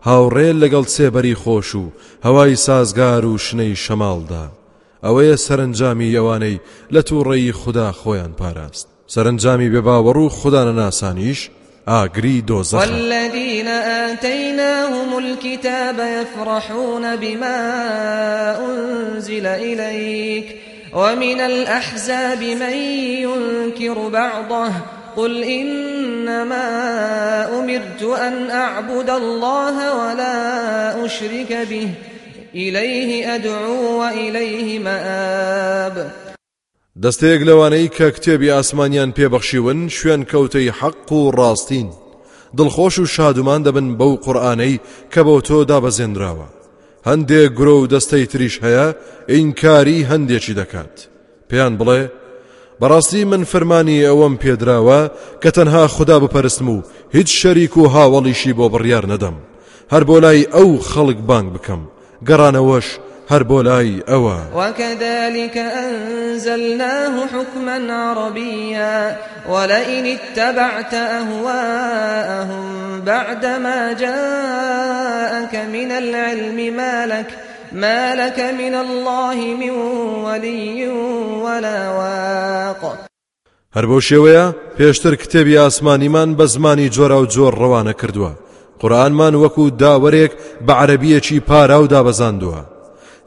هاوڕێل 0.08 0.56
لەگەڵ 0.62 0.84
سێبەری 0.96 1.38
خۆش 1.42 1.74
و 1.74 1.84
هەوای 2.24 2.56
سازگار 2.66 3.24
و 3.26 3.38
شنەی 3.38 3.76
شەماڵدا. 3.84 4.57
ئەوەیە 5.04 5.36
سەرنجامی 5.46 6.16
ئەوانەی 6.16 6.60
لە 6.94 7.00
تووڕێی 7.08 7.50
خوددا 7.60 7.92
خۆیان 7.92 8.32
پاراست. 8.40 8.86
سەرنجامی 9.14 9.70
بێباوەڕ 9.72 10.16
و 10.16 10.28
خوددانە 10.28 10.74
ناسانیش 10.80 11.50
ئاگری 11.88 12.44
دۆزە 12.48 12.74
والذين 12.74 13.68
آتيناهم 14.08 15.18
الكتاب 15.18 15.98
يفرحون 15.98 17.16
بما 17.16 17.58
أنزل 18.66 19.46
إليك 19.46 20.56
ومن 20.94 21.40
الأحزاب 21.40 22.42
من 22.42 22.72
ينكر 23.22 24.08
بعضه 24.08 24.72
قل 25.16 25.44
إنما 25.44 26.68
أمرت 27.58 28.02
أن 28.02 28.50
أعبد 28.50 29.10
الله 29.10 29.96
ولا 29.96 31.04
أشرك 31.04 31.66
به. 31.70 31.88
إليه 32.54 33.34
أدعو 33.34 34.00
وإليه 34.00 34.78
مآب. 34.78 36.10
دەستەیەک 37.02 37.42
لەوانەی 37.48 37.88
کە 37.96 38.10
کتێبی 38.16 38.50
ئاسمانیان 38.50 39.12
پێبەخشیون 39.16 39.88
شوێن 39.96 40.22
کەوتەی 40.30 40.72
حەق 40.80 41.12
و 41.12 41.32
ڕاستین. 41.32 41.88
دڵخۆش 42.58 42.98
و 42.98 43.06
شادومان 43.06 43.62
دەبن 43.64 43.88
بەو 43.98 44.16
قورآانەی 44.24 44.80
کە 45.12 45.20
بۆ 45.26 45.36
تۆ 45.46 45.58
دابەزێنراوە. 45.70 46.48
هەندێک 47.08 47.50
گرۆ 47.58 47.74
و 47.78 47.88
دەستەی 47.92 48.28
تریش 48.32 48.60
هەیە 48.64 48.86
ئینکاری 49.28 50.06
هەندێکی 50.10 50.56
دەکات. 50.60 50.96
پێیان 51.48 51.74
بڵێ 51.78 52.02
بەڕاستی 52.80 53.24
من 53.32 53.42
فەرمانی 53.44 54.06
ئەوەم 54.08 54.34
پێدراوە 54.42 55.00
کە 55.42 55.50
تەنها 55.56 55.84
خوددا 55.94 56.18
بپەرستم 56.20 56.68
و 56.68 56.82
هیچ 57.16 57.28
شەریک 57.40 57.76
و 57.76 57.88
هاوڵیشی 57.94 58.52
بۆ 58.58 58.66
بڕیار 58.74 59.04
نەدەم. 59.12 59.36
هەر 59.92 60.02
بۆ 60.08 60.16
لای 60.24 60.48
ئەو 60.54 60.70
خەڵک 60.90 61.18
بانگ 61.28 61.48
بکەم. 61.52 61.82
گەڕانەوەش 62.26 62.88
هەر 63.30 63.42
بۆ 63.42 63.62
لای 63.62 64.02
ئەوە 64.10 64.38
وكذلك 64.56 65.56
أنزلناه 65.56 67.26
حكما 67.26 67.92
عربيا 67.94 69.16
ولئن 69.48 70.06
اتبعت 70.06 70.94
أهواءهم 70.94 72.64
بعدما 73.00 73.92
جاءك 73.92 75.54
من 75.72 75.90
العلم 75.92 76.76
ما 76.76 77.06
لك 77.06 77.30
ما 77.72 78.14
لك 78.14 78.40
من 78.40 78.74
الله 78.74 79.34
من 79.34 79.70
ولي 80.24 80.88
ولا 81.44 81.88
واق. 81.98 83.08
هەر 83.76 83.84
بۆ 83.86 84.00
شێوەیە 84.00 84.54
پێشتر 84.78 85.14
کتێبی 85.14 85.56
ئاسمانیمان 85.58 86.36
بە 86.36 86.42
زمانی 86.42 86.90
جۆرا 86.90 87.18
و 87.20 87.26
جۆر 87.26 87.54
ڕەوانە 87.54 87.94
کردووە. 88.00 88.47
قورآنمان 88.80 89.34
وەکو 89.42 89.64
داوەرێک 89.82 90.32
بە 90.66 90.72
عەربیەکی 90.80 91.40
پارا 91.48 91.78
و 91.82 91.90
دابەزاندووە 91.94 92.62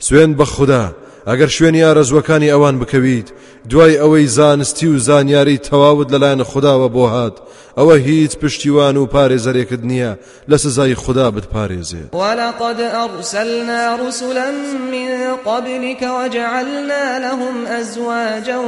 سوێن 0.05 0.31
بە 0.39 0.45
خوددا 0.53 0.85
ئەگەر 1.29 1.49
شوێنی 1.55 1.85
ئارەزوەکانی 1.85 2.51
ئەوان 2.53 2.75
بکەویت 2.81 3.29
دوای 3.69 3.99
ئەوەی 4.01 4.27
زانستی 4.37 4.87
و 4.87 4.97
زانیاری 4.97 5.57
تەواوت 5.57 6.07
لەلایەن 6.13 6.41
خودداوە 6.51 6.89
بۆ 6.95 7.05
هات 7.13 7.35
ئەوە 7.77 7.95
هیچ 8.07 8.37
پشتیوان 8.37 8.97
و 8.97 9.07
پارێزەرێکت 9.13 9.81
نییە 9.89 10.11
لە 10.51 10.55
سزای 10.55 10.95
خوددا 10.95 11.31
بتپارێزێت 11.31 12.13
ولقد 12.13 12.79
أرسلنا 12.81 13.95
رسلا 13.95 14.51
من 14.91 15.09
قبلك 15.45 16.01
وجعلنا 16.17 17.17
لهم 17.17 17.65
أزواجا 17.65 18.59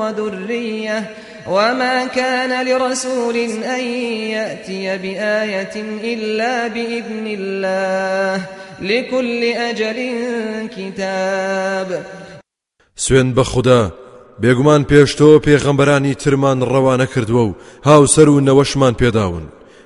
وذرية 0.00 1.10
وما 1.46 2.06
كان 2.06 2.66
لرسول 2.66 3.36
أن 3.76 3.84
يأتي 4.30 4.98
بآية 4.98 5.74
إلا 6.14 6.68
بإذن 6.68 7.26
الله 7.26 8.46
لكل 8.80 9.44
أجل 9.44 9.98
كتاب 10.76 12.02
سوێن 12.96 13.34
بە 13.34 13.42
خوددا 13.42 13.92
بێگومان 14.42 14.82
پێشتۆ 14.90 15.40
پێغەمبەرانی 15.46 16.16
ترمان 16.22 16.58
ڕەوانە 16.62 17.06
کردووە 17.12 17.44
و 17.48 17.54
هاوسەر 17.86 18.28
و 18.28 18.40
نەوەشمان 18.40 18.94
پێداون. 19.00 19.44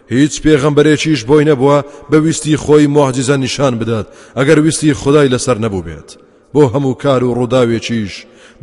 هیچ 0.09 0.43
پێغەمبەرێکیش 0.43 1.21
بۆی 1.29 1.47
نەبووە 1.51 1.79
بە 2.11 2.17
ویستی 2.25 2.57
خۆی 2.57 2.91
مۆحجزە 2.95 3.37
نیشان 3.45 3.79
بدات 3.79 4.07
ئەگەر 4.37 4.59
ویستی 4.59 4.95
خدای 4.95 5.29
لەسەر 5.29 5.57
نەبوو 5.65 5.87
بێت. 5.87 6.09
بۆ 6.55 6.63
هەموو 6.75 6.99
کار 7.03 7.25
و 7.25 7.35
ڕووداوێکیش 7.39 8.15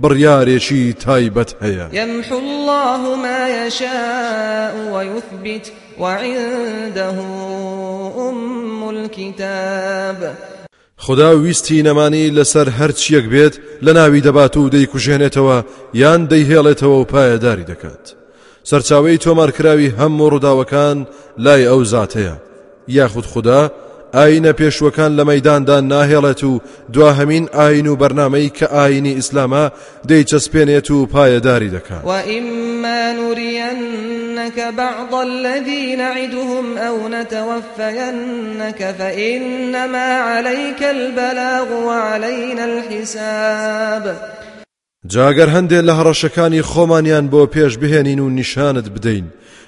بڕیارێکی 0.01 0.95
تایبەت 1.05 1.51
هەیە. 1.63 1.93
يمحو 1.93 2.37
الله 2.37 3.15
ما 3.15 3.65
يشاء 3.65 4.73
ويثبت 4.93 5.71
وعنده 5.99 7.17
أم 8.29 8.89
الكتاب. 8.89 10.33
خدا 10.97 11.37
ویستی 11.37 11.83
نەمانی 11.83 12.31
لەسەر 12.37 12.67
هەرچیەک 12.79 13.25
بێت 13.33 13.55
لە 13.85 13.91
ناوی 13.93 14.21
دەبات 14.21 14.57
و 14.57 14.69
دەیکوژێنێتەوە 14.69 15.63
یان 15.93 16.27
دەیهێڵێتەوە 16.31 16.83
و 16.83 17.05
پایەداری 17.11 17.65
دەکات. 17.71 18.05
سەرچاوی 18.69 19.17
تۆمارکراوی 19.17 19.93
هەموو 19.99 20.31
ڕووداوەکان 20.33 20.97
لای 21.37 21.67
ئەو 21.67 21.83
زاتەیە. 21.93 22.35
یاخود 22.87 23.25
خوددا 23.25 23.71
ئاینە 24.17 24.53
پێشوەکان 24.59 25.11
لە 25.17 25.23
مەداندا 25.29 25.77
ناهێڵێت 25.91 26.43
و 26.43 26.61
دوا 26.93 27.13
هەمین 27.19 27.45
ئاین 27.57 27.87
و 27.87 27.97
بەرنمەی 28.01 28.49
کە 28.57 28.67
ئاینی 28.75 29.15
ئیسلامە 29.19 29.65
دەیچەسپێنێت 30.09 30.91
و 30.91 31.07
پایەداری 31.13 31.69
دەکات. 31.75 32.03
وئیما 32.05 33.01
نوریەنەکە 33.19 34.67
بعض 34.77 35.13
الذي 35.13 35.95
نعدهم 35.95 36.77
أو 36.77 37.07
نتوفينك 37.07 38.95
فإنما 38.99 40.09
عليك 40.29 40.81
البلاغ 40.83 41.67
وعلينا 41.87 42.63
الحساب. 42.63 44.15
جاگەر 45.07 45.49
هەندێک 45.55 45.83
لە 45.87 45.93
هەڕەشەکانی 45.99 46.65
خۆمانیان 46.71 47.25
بۆ 47.31 47.47
پێش 47.53 47.73
بهێنین 47.81 48.19
و 48.19 48.29
نیشانت 48.29 48.87
بدەین 48.95 49.25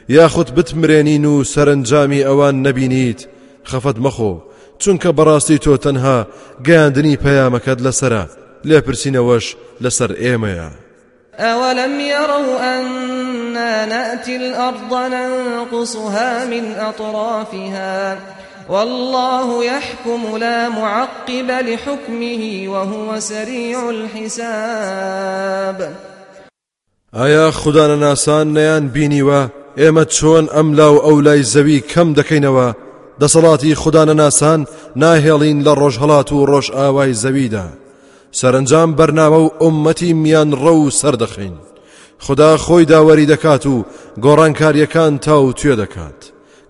یاخود 0.10 0.50
بتمرێنین 0.56 1.26
و 1.26 1.44
سەرنجامی 1.44 2.26
ئەوان 2.28 2.56
نەبینیت. 2.68 3.35
خەفەت 3.72 3.98
مەخۆ 4.06 4.34
چونکە 4.82 5.10
بەڕاستی 5.18 5.62
تۆ 5.64 5.74
تەنها 5.86 6.18
گەیاندنی 6.66 7.20
پەیامەکەت 7.24 7.80
لەسرە 7.86 8.24
لێپرسینەوەش 8.68 9.46
لەسەر 9.84 10.12
ئێمەیە. 10.24 10.70
أولم 11.40 12.00
يروا 12.00 12.60
أنا 12.78 13.86
نأتي 13.86 14.36
الأرض 14.36 14.94
ننقصها 14.94 16.46
من 16.46 16.76
أطرافها. 16.90 18.18
والله 18.70 19.66
يحكم 19.66 20.38
لا 20.38 20.70
معقب 20.70 21.52
لحكمه 21.52 22.68
وهو 22.68 23.20
سريع 23.20 23.90
الحساب. 23.90 25.80
ئایا 27.14 27.52
خوددانە 27.52 27.98
ناسان 28.00 28.54
نەیان 28.54 28.90
بینیوە؟ 28.94 29.50
ئێمە 29.78 30.06
چۆن 30.16 30.46
ئەم 30.56 30.74
لاو 30.74 30.96
ئەو 31.06 31.22
لای 31.22 31.44
زەوی 31.44 31.82
کەم 31.92 32.14
دەکەینەوە؟ 32.16 32.85
دەسەڵاتی 33.22 33.78
خوددانە 33.82 34.16
ناسان 34.22 34.60
ناهێڵین 35.02 35.60
لە 35.66 35.74
ڕۆژهڵات 35.82 36.30
و 36.32 36.46
ڕۆژ 36.52 36.68
ئاوای 36.78 37.14
زەویدا. 37.24 37.68
سەرنجام 38.40 38.90
بەرنامە 38.98 39.40
و 39.46 39.54
ئومەتی 39.64 40.14
میان 40.24 40.50
ڕە 40.62 40.74
و 40.82 40.90
سەردەخین. 41.00 41.56
خدا 42.26 42.52
خۆی 42.66 42.86
داوەری 42.92 43.30
دەکات 43.34 43.66
و 43.66 43.86
گۆڕانکاریەکان 44.24 45.14
تا 45.26 45.36
و 45.42 45.54
توێ 45.60 45.76
دەکات. 45.82 46.20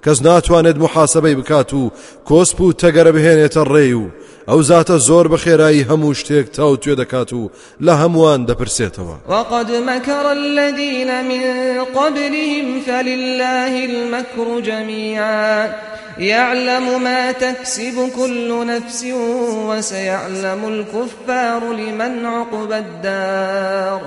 کەس 0.04 0.18
ناتوانێت 0.28 0.78
محاسبەی 0.84 1.36
بکات 1.40 1.74
و 1.74 1.92
کۆسپ 2.28 2.60
و 2.62 2.74
تەگەرە 2.82 3.12
بهێنێتە 3.16 3.64
ڕێ 3.74 3.88
و 4.02 4.06
ئەو 4.48 4.62
زاتە 4.70 4.98
زۆر 5.08 5.26
بە 5.32 5.38
خێرایی 5.44 5.86
هەموو 5.90 6.14
شتێک 6.14 6.48
تا 6.56 6.66
و 6.72 6.78
توێ 6.78 6.96
دەکات 7.02 7.34
و 7.34 7.52
لە 7.82 7.94
هەمووان 8.02 8.42
دەپرسێتەوە. 8.50 9.16
وقد 9.30 9.72
مكر 9.72 10.26
الذين 10.32 11.10
من 11.32 11.44
قبلهم 11.96 12.82
فلله 12.88 13.86
المكر 13.86 14.60
جميعا. 14.60 15.70
يعلم 16.20 17.04
ما 17.04 17.32
تكسب 17.32 18.10
كل 18.16 18.66
نفس 18.68 19.06
وسيعلم 19.70 20.66
الكفار 20.66 21.74
لمن 21.74 22.26
عقب 22.26 22.72
الدار. 22.72 24.02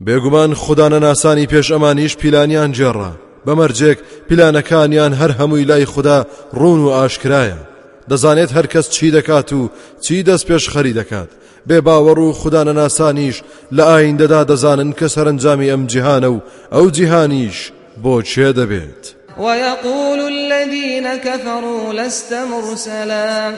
بێگومان 0.00 0.54
خوددانە 0.54 1.00
ناسانی 1.00 1.46
پێش 1.46 1.70
ئەمانیش 1.72 2.16
پیلانیان 2.16 2.72
جێڕە 2.74 3.12
بەمەرجێک 3.46 3.98
پیلانەکانیان 4.28 5.12
هەر 5.20 5.30
هەمووی 5.40 5.64
لای 5.64 5.84
خوددا 5.84 6.26
ڕوون 6.54 6.80
و 6.84 6.90
ئاشکرایە. 6.96 7.73
دەزانێت 8.10 8.50
هەر 8.56 8.66
کەس 8.72 8.86
چی 8.94 9.08
دەکات 9.16 9.52
و 9.52 9.70
چی 10.04 10.24
دەست 10.28 10.46
پێش 10.48 10.64
خەری 10.72 10.94
دەکات. 11.00 11.30
بێ 11.68 11.78
باوەڕ 11.86 12.18
و 12.18 12.36
خوددانە 12.40 12.74
ناسانیش 12.80 13.36
لە 13.76 13.84
ئایندەدا 13.90 14.40
دەزانن 14.50 14.90
کە 14.98 15.06
سەرنجامی 15.14 15.70
ئەم 15.72 15.82
جیهانە 15.92 16.30
و 16.34 16.42
ئەو 16.74 16.86
جیهانیش 16.96 17.58
بۆ 18.02 18.14
چێ 18.30 18.48
دەبێت. 18.58 19.04
ويقول 19.38 20.20
الذين 20.34 21.06
كفروا 21.16 21.92
لست 21.92 22.32
مرسلا. 22.32 23.54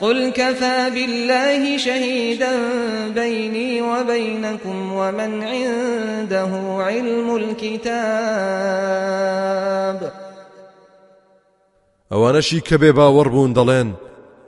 قل 0.00 0.30
كفى 0.30 0.90
بالله 0.94 1.76
شهيدا 1.76 2.52
بيني 3.14 3.82
وبينكم 3.82 4.92
ومن 4.92 5.42
عنده 5.42 6.50
علم 6.84 7.36
الكتاب. 7.36 7.90
ئەوانەشی 12.12 12.60
کە 12.68 12.76
بێ 12.82 12.90
باوەڕ 12.98 13.28
بوون 13.34 13.52
دەڵێن 13.58 13.88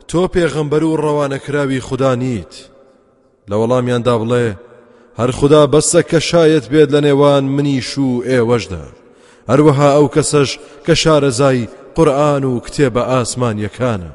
تۆ 0.09 0.23
پێغەمبەر 0.35 0.83
و 0.85 0.99
ڕەوانەکراوی 1.03 1.85
خوددا 1.87 2.13
نیت. 2.23 2.55
لە 3.51 3.55
وەڵامیاندا 3.61 4.15
بڵێ 4.23 4.47
هەر 5.19 5.31
خوددا 5.39 5.63
بەسە 5.73 6.01
کە 6.11 6.19
شایەت 6.29 6.65
بێت 6.73 6.89
لە 6.95 7.01
نێوان 7.07 7.45
منیش 7.57 7.91
و 7.99 8.23
ئێوەشدا. 8.29 8.85
هەروەها 9.51 9.89
ئەو 9.97 10.07
کەسەش 10.15 10.51
کە 10.87 10.95
شارەزای 11.03 11.69
قورآن 11.97 12.45
و 12.45 12.61
کتێبە 12.65 13.03
ئاسمانیەکانە. 13.11 14.11